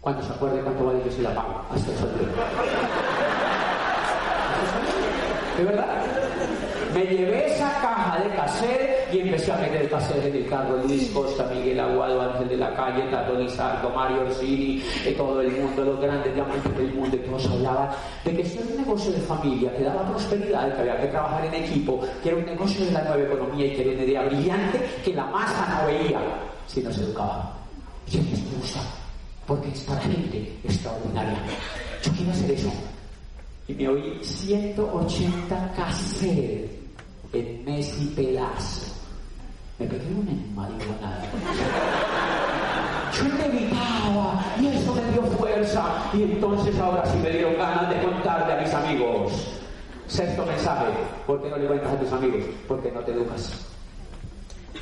[0.00, 1.62] Cuando se acuerde cuánto vale, yo se la pago.
[1.70, 2.26] Hasta el sorteo.
[5.56, 6.15] ¿De verdad?
[6.96, 10.78] Me llevé esa caja de cassette y empecé a meter cassette el carro.
[10.78, 15.50] Luis Costa, Miguel Aguado, Ángel de la Calle, Tato Lizardo, Mario Orsini, de todo el
[15.50, 17.90] mundo, los grandes diamantes del mundo, y todos hablaban
[18.24, 21.44] de que esto era un negocio de familia, que daba prosperidad, que había que trabajar
[21.44, 24.22] en equipo, que era un negocio de la nueva economía y que era una idea
[24.22, 26.20] brillante que la masa no veía
[26.66, 27.58] si no se educaba.
[28.10, 28.80] Y me gusta,
[29.46, 31.36] porque es para gente extraordinaria.
[32.02, 32.72] Yo quiero hacer eso.
[33.68, 36.75] Y me oí 180 cassettes
[37.36, 38.92] en Messi Pedazo.
[39.78, 41.20] Me pegué un marihuana.
[43.12, 45.84] Yo evitaba y eso me dio fuerza
[46.14, 49.32] y entonces ahora sí me dieron ganas de contarle a mis amigos.
[50.06, 50.86] Sexto mensaje,
[51.26, 52.44] ¿por qué no le cuentas a tus amigos?
[52.68, 53.66] Porque no te educas.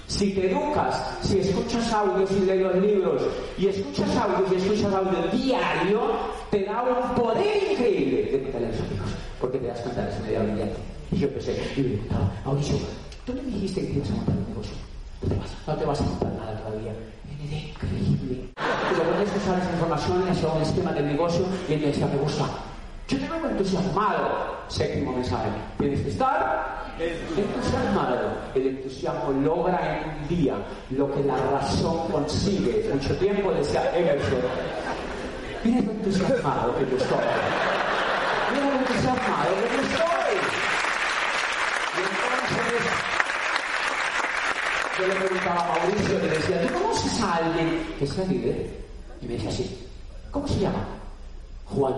[0.07, 3.23] Si te educas, si escuchas audios y lees los libros,
[3.59, 6.01] y escuchas audios y escuchas audio diario,
[6.51, 10.11] te da un poder increíble de contarle a tus amigos, porque te das cuenta de
[10.11, 10.94] esa idea brillante.
[11.15, 12.77] Y yo pensé, y le preguntaba, Mauricio,
[13.25, 14.75] tú me dijiste que ibas a montar un negocio.
[15.23, 16.93] No te vas, no te vas a montar nada todavía.
[17.47, 18.49] Idea increíble.
[18.57, 21.87] Y luego de usar esa información y hacer un esquema del negocio y él me
[21.87, 22.47] decía, me gusta.
[23.07, 24.57] Yo te veo entusiasmado.
[24.67, 25.51] Séptimo mensaje.
[25.79, 28.33] Tienes que estar entusiasmado.
[28.57, 30.57] El entusiasmo logra en un día
[30.91, 32.91] lo que la razón consigue.
[32.93, 34.41] Mucho tiempo decía Emerson.
[35.65, 37.19] Lo entusiasmado que yo estoy.
[38.53, 40.15] Mira lo entusiasmado que yo estoy.
[44.99, 48.71] Yo le preguntaba a Mauricio, le decía, ¿tú conoces a alguien que sea líder?
[49.21, 49.87] Y me decía, sí.
[50.31, 50.85] ¿Cómo se llama?
[51.67, 51.95] Juan.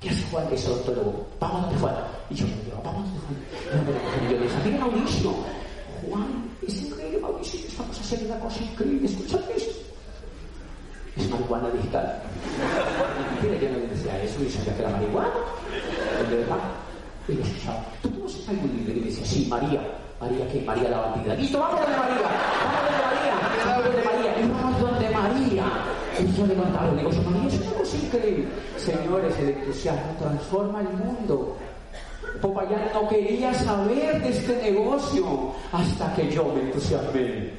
[0.00, 1.26] ¿Qué hace Juan que es odontólogo?
[1.40, 1.94] Vamos donde Juan.
[2.30, 4.26] Y yo me digo, vamos donde Juan.
[4.26, 5.34] Y yo le decía, mira Mauricio,
[6.08, 9.70] Juan, es increíble, Mauricio, estamos haciendo una cosa increíble, escucha eso.
[11.16, 12.22] Es marihuana digital.
[13.42, 15.30] Mira, yo no le decía eso y sabía que era marihuana.
[17.26, 18.96] Y le escuchaba, ¿tú conoces a algún líder?
[18.98, 20.07] Y decía, sí, María.
[20.20, 20.60] María, ¿qué?
[20.62, 21.34] María la bandida.
[21.34, 22.28] Listo, vamos donde María.
[22.64, 23.34] Vamos donde María.
[23.66, 24.38] Vamos donde María.
[24.38, 25.98] Y vamos donde María.
[26.18, 28.48] Contaba, le digo, María, es una cosa increíble.
[28.76, 31.56] Señores, el entusiasmo transforma el mundo.
[32.40, 37.50] Popayán no quería saber de este negocio hasta que yo me entusiasmé.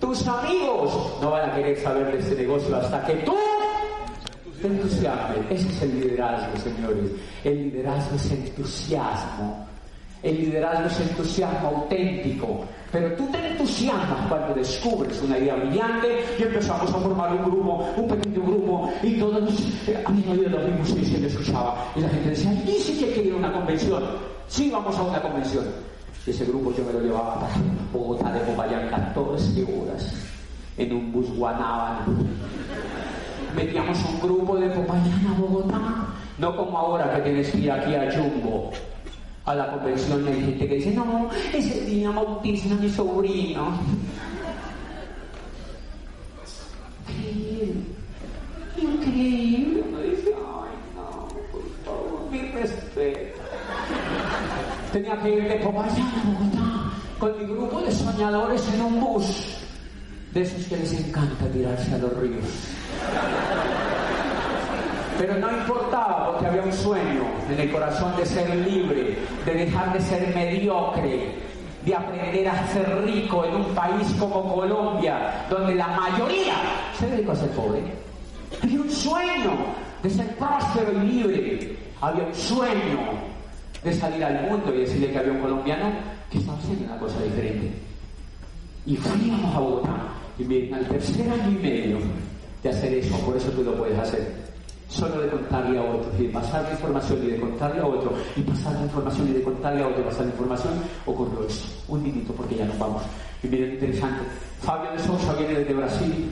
[0.00, 3.36] Tus amigos no van a querer saber de este negocio hasta que tú
[4.60, 5.38] te entusiasmes.
[5.50, 7.10] Ese es el liderazgo, señores.
[7.44, 9.71] El liderazgo es entusiasmo.
[10.22, 12.64] El liderazgo es entusiasmo auténtico.
[12.92, 17.88] Pero tú te entusiasmas cuando descubres una idea brillante y empezamos a formar un grupo,
[17.96, 19.36] un pequeño grupo, y todos
[20.04, 21.74] a mí no los mismos y se escuchaba.
[21.96, 24.02] Y la gente decía, ¿y si que ir a una convención?
[24.46, 25.64] Sí, vamos a una convención.
[26.24, 27.54] Y ese grupo yo me lo llevaba para
[27.92, 30.14] Bogotá de Popayán 14 horas
[30.76, 32.06] en un bus Guanábana.
[33.56, 36.06] Metíamos un grupo de Popayán a Bogotá,
[36.38, 38.70] no como ahora que tienes que ir aquí a Jumbo
[39.44, 43.78] a la convención y hay gente que dice, no, ese día bautizan a mi sobrino.
[47.08, 47.82] Increíble,
[48.76, 49.84] increíble.
[49.88, 53.40] Uno dice, ay, no, por favor, mi respeto.
[54.92, 59.56] Tenía que ir de Popayán a Bogotá con mi grupo de soñadores en un bus,
[60.32, 62.44] de esos que les encanta tirarse a los ríos.
[65.18, 69.92] Pero no importaba porque había un sueño en el corazón de ser libre, de dejar
[69.92, 71.34] de ser mediocre,
[71.84, 76.54] de aprender a ser rico en un país como Colombia, donde la mayoría
[76.98, 77.82] se dedicó a ser pobre.
[78.62, 79.50] Había un sueño
[80.02, 81.76] de ser próspero y libre.
[82.00, 82.98] Había un sueño
[83.82, 85.90] de salir al mundo y decirle que había un colombiano
[86.30, 87.72] que estaba haciendo una cosa diferente.
[88.86, 89.96] Y fuimos a Bogotá.
[90.38, 91.98] Y miren, al tercer año y medio
[92.62, 94.41] de hacer eso, por eso tú lo puedes hacer
[94.92, 98.12] solo de contarle a otro, y de pasar la información y de contarle a otro,
[98.36, 100.74] y pasar la información y de contarle a otro, pasar la información,
[101.06, 101.66] ocurrió eso.
[101.88, 103.02] Un minuto porque ya nos vamos.
[103.42, 104.22] Y miren, interesante.
[104.60, 106.28] Fabio de Sousa viene desde Brasil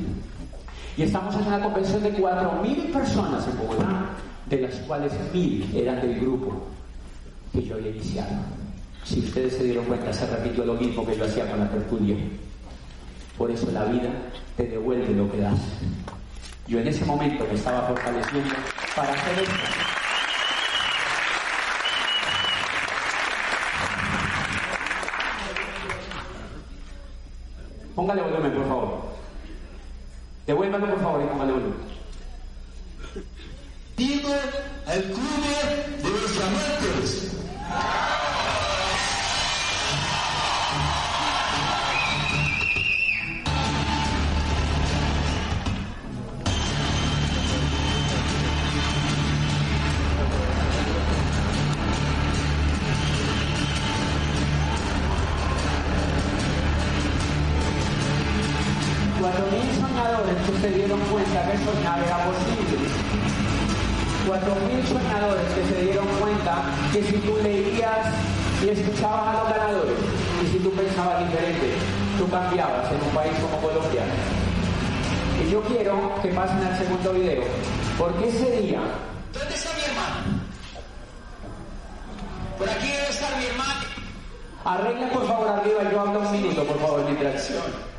[0.97, 4.11] y estamos en una convención de 4.000 personas en Bogotá,
[4.47, 6.67] de las cuales 1.000 eran del grupo
[7.53, 8.37] que yo había iniciado.
[9.05, 12.17] Si ustedes se dieron cuenta, se repitió lo mismo que yo hacía con la tertulia.
[13.37, 14.11] Por eso la vida
[14.57, 15.59] te devuelve lo que das.
[16.71, 18.55] Yo en ese momento me estaba fortaleciendo
[18.95, 19.55] para hacer esto.
[27.97, 29.03] Póngale volumen, por favor.
[30.47, 31.79] Devuélvalo, por favor, y póngale volumen.
[33.97, 34.33] Digo
[34.87, 37.31] al club de los amantes.
[61.31, 62.91] Que soñar era posible.
[64.27, 66.63] Cuatro mil soñadores que se dieron cuenta
[66.93, 68.07] que si tú leías
[68.65, 69.99] y escuchabas a los ganadores
[70.43, 71.75] y si tú pensabas diferente,
[72.19, 74.03] tú cambiabas en un país como Colombia.
[75.41, 77.43] Y yo quiero que pasen al segundo video,
[77.97, 78.81] porque ese día...
[79.33, 80.41] ¿Dónde está mi hermano?
[82.59, 83.81] Por aquí debe estar mi hermano.
[84.65, 87.91] Arregla por favor arriba, yo hablo un minuto, por favor, mi interacción.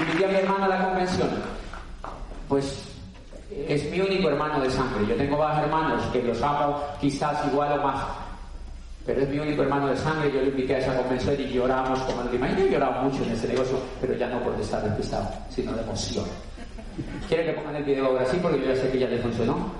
[0.00, 1.28] invité a mi hermano a la convención,
[2.48, 2.84] pues
[3.68, 5.06] es mi único hermano de sangre.
[5.06, 6.22] Yo tengo varios hermanos que
[7.00, 8.04] quizás igual o más.
[9.04, 11.98] Pero es mi único hermano de sangre, yo lo invité a esa convención y lloramos
[12.00, 15.28] como el Yo he llorado mucho en ese negocio, pero ya no por estar despistado,
[15.50, 16.24] sino de emoción.
[17.28, 18.38] ¿Quieren que pongan el video ahora sí?
[18.40, 19.72] Porque yo ya sé que ya les funcionó.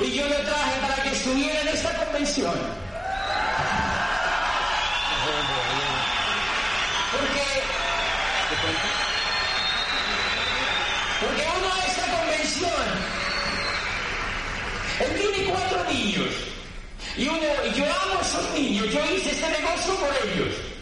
[0.00, 2.54] y yo le traje para que estuviera en esta convención.
[7.12, 7.44] Porque,
[11.20, 13.14] porque uno a esta convención
[15.00, 16.28] él tiene cuatro niños
[17.16, 17.40] y uno,
[17.76, 20.73] yo amo a esos niños, yo hice este negocio por ellos.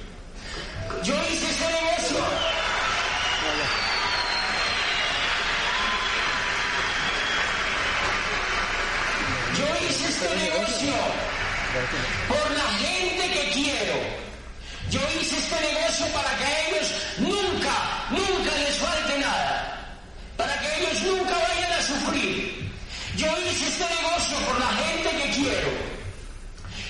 [12.29, 13.95] Por la gente que quiero.
[14.91, 19.99] Yo hice este negocio para que a ellos nunca, nunca les falte nada.
[20.37, 22.71] Para que ellos nunca vayan a sufrir.
[23.17, 25.69] Yo hice este negocio por la gente que quiero.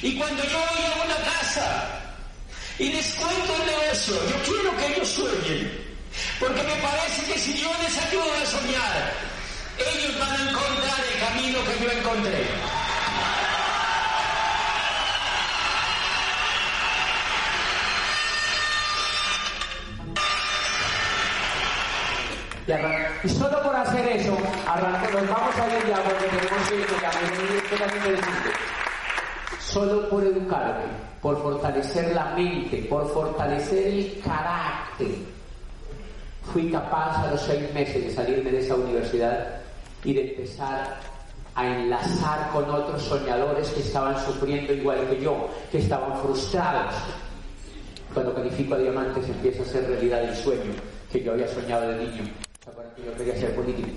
[0.03, 2.01] Y cuando yo voy a una casa
[2.79, 5.83] y les cuento el negocio, yo quiero que ellos sueñen.
[6.41, 9.13] Porque me parece que si yo les ayudo a soñar,
[9.79, 12.82] ellos van a encontrar el camino que yo encontré.
[24.13, 24.37] Eso,
[24.67, 27.11] arrancó, nos vamos a ir ya porque tenemos que ir ya,
[28.11, 29.61] me-.
[29.61, 30.85] Solo por educarme,
[31.21, 35.09] por fortalecer la mente, por fortalecer el carácter,
[36.53, 39.61] fui capaz a los seis meses de salirme de esa universidad
[40.05, 40.99] y de empezar
[41.55, 46.95] a enlazar con otros soñadores que estaban sufriendo igual que yo, que estaban frustrados.
[48.13, 50.73] Cuando califico a diamantes empieza a ser realidad el sueño
[51.11, 52.52] que yo había soñado de niño.
[52.63, 53.89] ¿Se acuerdan que yo quería ser político?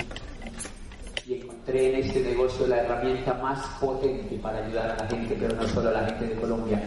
[1.28, 5.56] Y encontré en este negocio la herramienta más potente para ayudar a la gente, pero
[5.56, 6.82] no solo a la gente de Colombia,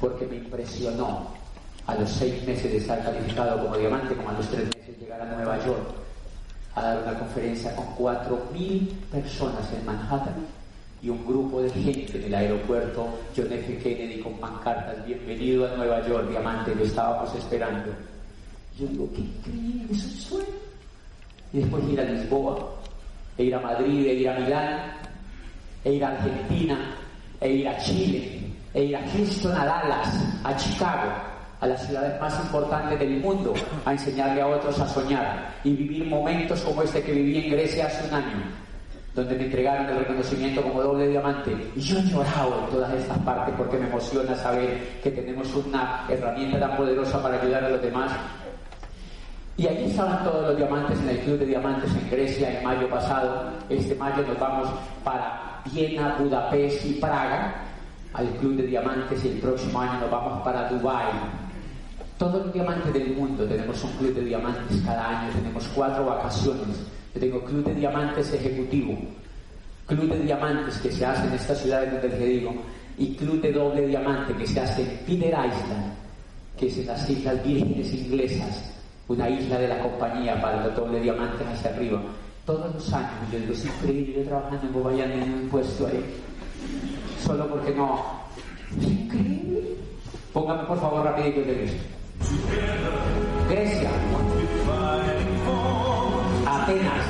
[0.00, 1.26] porque me impresionó
[1.86, 5.20] a los seis meses de estar calificado como diamante, como a los tres meses llegar
[5.22, 5.88] a Nueva York
[6.76, 10.46] a dar una conferencia con cuatro mil personas en Manhattan
[11.02, 13.78] y un grupo de gente en el aeropuerto John F.
[13.78, 17.90] Kennedy con pancartas, bienvenido a Nueva York, diamante, lo estábamos esperando.
[18.78, 20.67] Yo digo, qué increíble, es un sueño.
[21.52, 22.74] Y después ir a Lisboa,
[23.36, 24.92] e ir a Madrid, e ir a Milán,
[25.84, 26.96] e ir a Argentina,
[27.40, 28.40] e ir a Chile,
[28.74, 30.08] e ir a Houston, a Dallas,
[30.44, 31.10] a Chicago,
[31.60, 36.06] a las ciudades más importantes del mundo, a enseñarle a otros a soñar y vivir
[36.06, 38.44] momentos como este que viví en Grecia hace un año,
[39.14, 41.50] donde me entregaron el reconocimiento como doble diamante.
[41.74, 46.04] Y yo he llorado en todas estas partes porque me emociona saber que tenemos una
[46.08, 48.12] herramienta tan poderosa para ayudar a los demás.
[49.58, 52.88] Y allí estaban todos los diamantes en el Club de Diamantes en Grecia en mayo
[52.88, 53.50] pasado.
[53.68, 54.68] Este mayo nos vamos
[55.02, 57.64] para Viena, Budapest y Praga
[58.12, 61.08] al Club de Diamantes y el próximo año nos vamos para Dubái.
[62.18, 66.86] Todos los diamantes del mundo tenemos un club de diamantes cada año, tenemos cuatro vacaciones.
[67.14, 68.96] Yo tengo club de diamantes ejecutivo,
[69.86, 72.54] club de diamantes que se hace en estas ciudades donde te digo,
[72.96, 75.94] y club de doble diamante que se hace en Peter Island,
[76.56, 78.77] que es en las Islas Vírgenes Inglesas,
[79.08, 82.00] una isla de la compañía para los doble diamantes hacia arriba.
[82.44, 86.04] Todos los años, yo digo, es increíble, yo trabajando en Bobayán en un puesto ahí,
[87.24, 88.04] solo porque no.
[88.78, 89.76] Es increíble.
[90.32, 91.80] Póngame por favor rapidito de Grecia.
[93.48, 93.90] Grecia.
[96.46, 97.06] Atenas.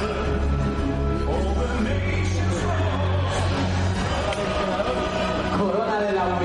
[5.58, 6.37] Corona de Laurel.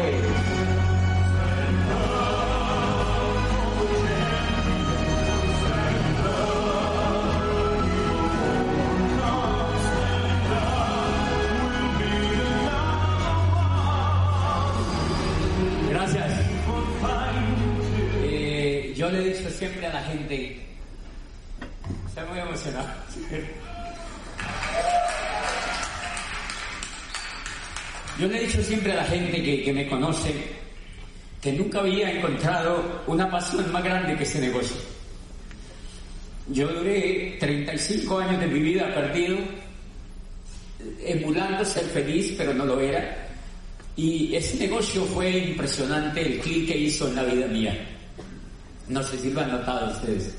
[29.44, 30.34] Que, que me conoce
[31.44, 34.78] que nunca había encontrado una pasión más grande que ese negocio.
[36.48, 39.38] Yo duré 35 años de mi vida perdido,
[41.02, 43.28] emulando ser feliz, pero no lo era.
[43.98, 47.78] Y ese negocio fue impresionante, el clic que hizo en la vida mía.
[48.88, 50.34] No sé si lo han notado ustedes.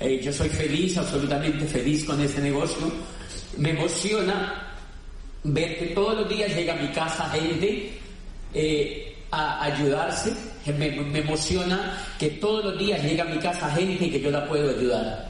[0.00, 2.92] Eh, yo soy feliz, absolutamente feliz con ese negocio.
[3.56, 4.67] Me emociona
[5.44, 7.98] ver que todos los días llega a mi casa gente
[8.54, 10.32] eh, a ayudarse.
[10.66, 14.46] Me, me emociona que todos los días llega a mi casa gente que yo la
[14.46, 15.28] puedo ayudar.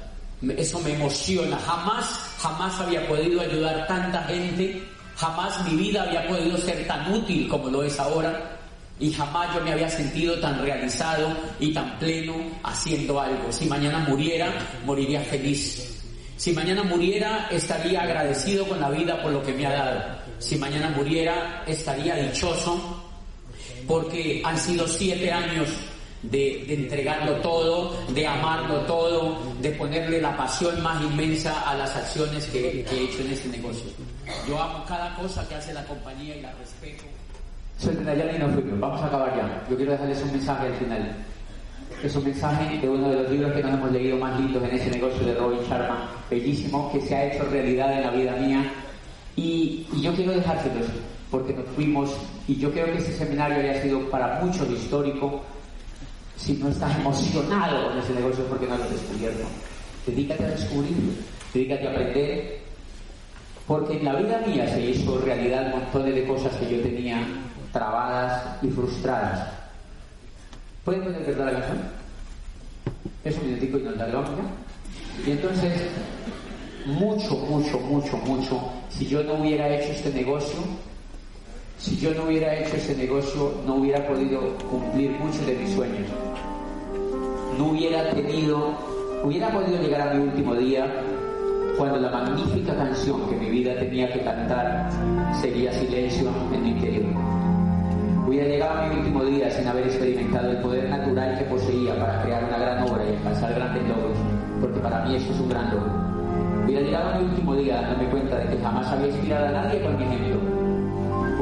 [0.57, 1.59] Eso me emociona.
[1.59, 2.07] Jamás,
[2.39, 4.83] jamás había podido ayudar tanta gente.
[5.17, 8.57] Jamás mi vida había podido ser tan útil como lo es ahora.
[9.01, 11.29] Y jamás yo me había sentido tan realizado
[11.61, 13.53] y tan pleno haciendo algo.
[13.53, 14.53] Si mañana muriera,
[14.85, 15.98] moriría feliz.
[16.39, 20.01] Si mañana muriera, estaría agradecido con la vida por lo que me ha dado.
[20.39, 23.03] Si mañana muriera, estaría dichoso
[23.89, 25.69] porque han sido siete años
[26.23, 31.97] de, de, entregarlo todo, de amarlo todo, de ponerle la pasión más inmensa a las
[31.97, 33.91] acciones que, que he hecho en este negocio.
[34.47, 37.03] Yo amo cada cosa que hace la compañía y la respeto.
[37.79, 38.79] Soy y no fuimos.
[38.79, 39.67] Vamos a acabar ya.
[39.69, 41.17] Yo quiero dejarles un mensaje al final.
[42.03, 44.77] Es un mensaje de uno de los libros que nos hemos leído más lindos en
[44.77, 48.73] ese negocio de Robin Sharma, bellísimo, que se ha hecho realidad en la vida mía.
[49.35, 50.87] Y, y yo quiero dejárselos,
[51.31, 52.17] porque nos fuimos,
[52.47, 55.43] y yo creo que ese seminario haya sido para muchos histórico.
[56.37, 59.45] Si no estás emocionado con ese negocio, porque no lo has descubierto.
[60.07, 61.13] Dedícate a descubrirlo,
[61.53, 62.59] dedícate a aprender,
[63.67, 67.27] porque en la vida mía se hizo realidad montones de cosas que yo tenía
[67.73, 69.58] trabadas y frustradas.
[70.89, 71.79] ¿Pueden verdad la canción?
[73.23, 74.07] Es un minutico y nos la
[75.27, 75.83] Y entonces,
[76.87, 78.59] mucho, mucho, mucho, mucho,
[78.89, 80.59] si yo no hubiera hecho este negocio,
[81.77, 84.41] si yo no hubiera hecho ese negocio, no hubiera podido
[84.71, 86.09] cumplir muchos de mis sueños.
[87.59, 88.75] No hubiera tenido,
[89.23, 90.91] hubiera podido llegar a mi último día
[91.77, 94.91] cuando la magnífica canción que mi vida tenía que cantar
[95.39, 97.48] sería silencio en mi interior.
[98.29, 102.21] Hubiera llegado a mi último día sin haber experimentado el poder natural que poseía para
[102.21, 104.19] crear una gran obra y alcanzar grandes logros,
[104.61, 105.91] porque para mí eso es un gran logro.
[106.63, 109.81] Hubiera llegado a mi último día dándome cuenta de que jamás había inspirado a nadie
[109.81, 110.37] con mi ejemplo.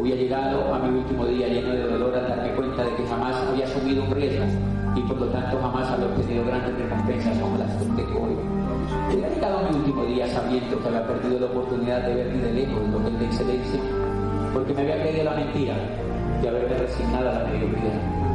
[0.00, 3.34] Hubiera llegado a mi último día lleno de dolor al darme cuenta de que jamás
[3.34, 4.44] había asumido un riesgo
[4.94, 8.36] y por lo tanto jamás había obtenido grandes recompensas como las que hoy.
[9.10, 12.38] Hubiera llegado a mi último día sabiendo que había perdido la oportunidad de ver ni
[12.42, 13.80] de lejos lo que de excelencia,
[14.54, 15.74] porque me había creído la mentira
[16.42, 18.26] de haberme resignado a la mediocridad.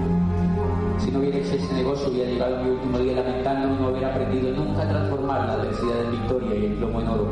[0.99, 4.51] Si no hubiera hecho ese negocio, hubiera llegado mi último día lamentando no hubiera aprendido
[4.51, 7.27] nunca a transformar la adversidad en victoria y el plomo en oro.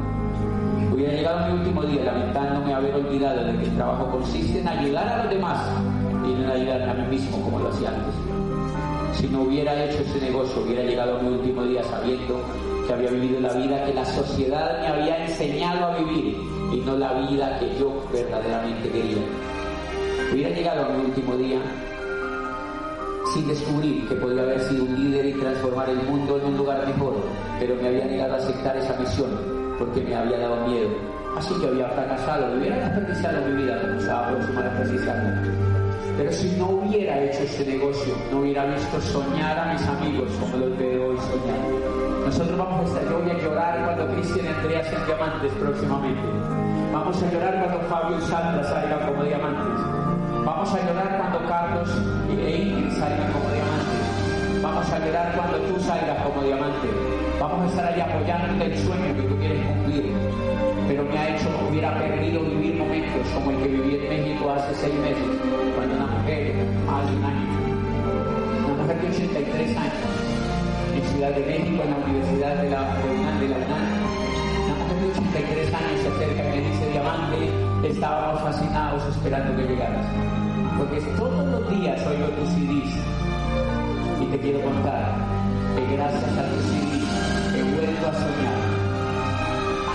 [0.91, 5.07] Hubiera llegado mi último día lamentándome haber olvidado de que el trabajo consiste en ayudar
[5.07, 5.59] a los demás
[6.25, 8.15] y no en ayudarme a mí mismo como lo hacía antes.
[9.19, 12.41] Si no hubiera hecho ese negocio, hubiera llegado mi último día sabiendo
[12.87, 16.37] que había vivido la vida que la sociedad me había enseñado a vivir
[16.73, 19.48] y no la vida que yo verdaderamente quería.
[20.31, 21.59] Hubiera llegado a mi último día
[23.33, 26.85] sin descubrir que podía haber sido un líder y transformar el mundo en un lugar
[26.87, 27.15] mejor,
[27.59, 29.29] pero me había negado a aceptar esa misión
[29.77, 30.89] porque me había dado miedo.
[31.37, 35.51] Así que había fracasado, me hubiera desperdiciado mi vida como estaba próxima a.
[36.17, 40.57] Pero si no hubiera hecho ese negocio, no hubiera visto soñar a mis amigos como
[40.57, 41.99] los veo hoy soñando
[42.29, 46.21] nosotros vamos a estar, yo voy a llorar cuando Cristian y Andrea sean diamantes próximamente.
[46.93, 50.08] Vamos a llorar cuando Fabio y Sandra salgan como diamantes.
[50.45, 51.89] Vamos a llorar cuando Carlos
[52.29, 54.61] e Ingrid salgan como diamantes.
[54.61, 56.87] Vamos a llorar cuando tú salgas como diamante.
[57.39, 60.13] Vamos a estar ahí apoyándote el sueño que tú quieres cumplir.
[60.87, 64.73] Pero me ha hecho, hubiera perdido vivir momentos como el que viví en México hace
[64.75, 65.23] seis meses,
[65.75, 66.55] cuando una mujer,
[66.85, 67.47] más de un año,
[68.65, 69.93] una mujer de 83 años,
[70.95, 72.81] en Ciudad de México, en la Universidad de la,
[73.39, 74.08] de la UNAM.
[75.09, 77.49] De 83 años acerca me dice, Diamante,
[77.81, 80.05] estábamos fascinados esperando que llegaras.
[80.77, 82.93] Porque todos los días oigo tus CDs
[84.21, 85.17] y te quiero contar
[85.75, 88.59] que gracias a tus CDs he vuelto a soñar.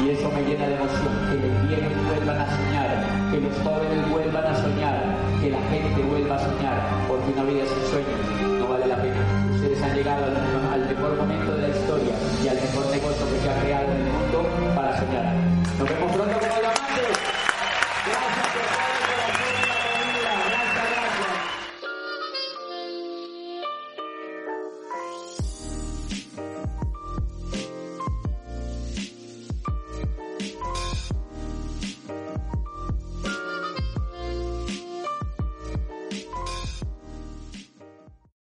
[0.03, 2.91] Y eso me llena de emoción, que los viejos vuelvan a soñar,
[3.31, 4.99] que los jóvenes vuelvan a soñar,
[5.41, 6.77] que la gente vuelva a soñar,
[7.07, 8.19] porque una vida sin sueños
[8.59, 9.23] no vale la pena.
[9.55, 10.35] Ustedes han llegado al,
[10.75, 12.94] al mejor momento de la historia y al mejor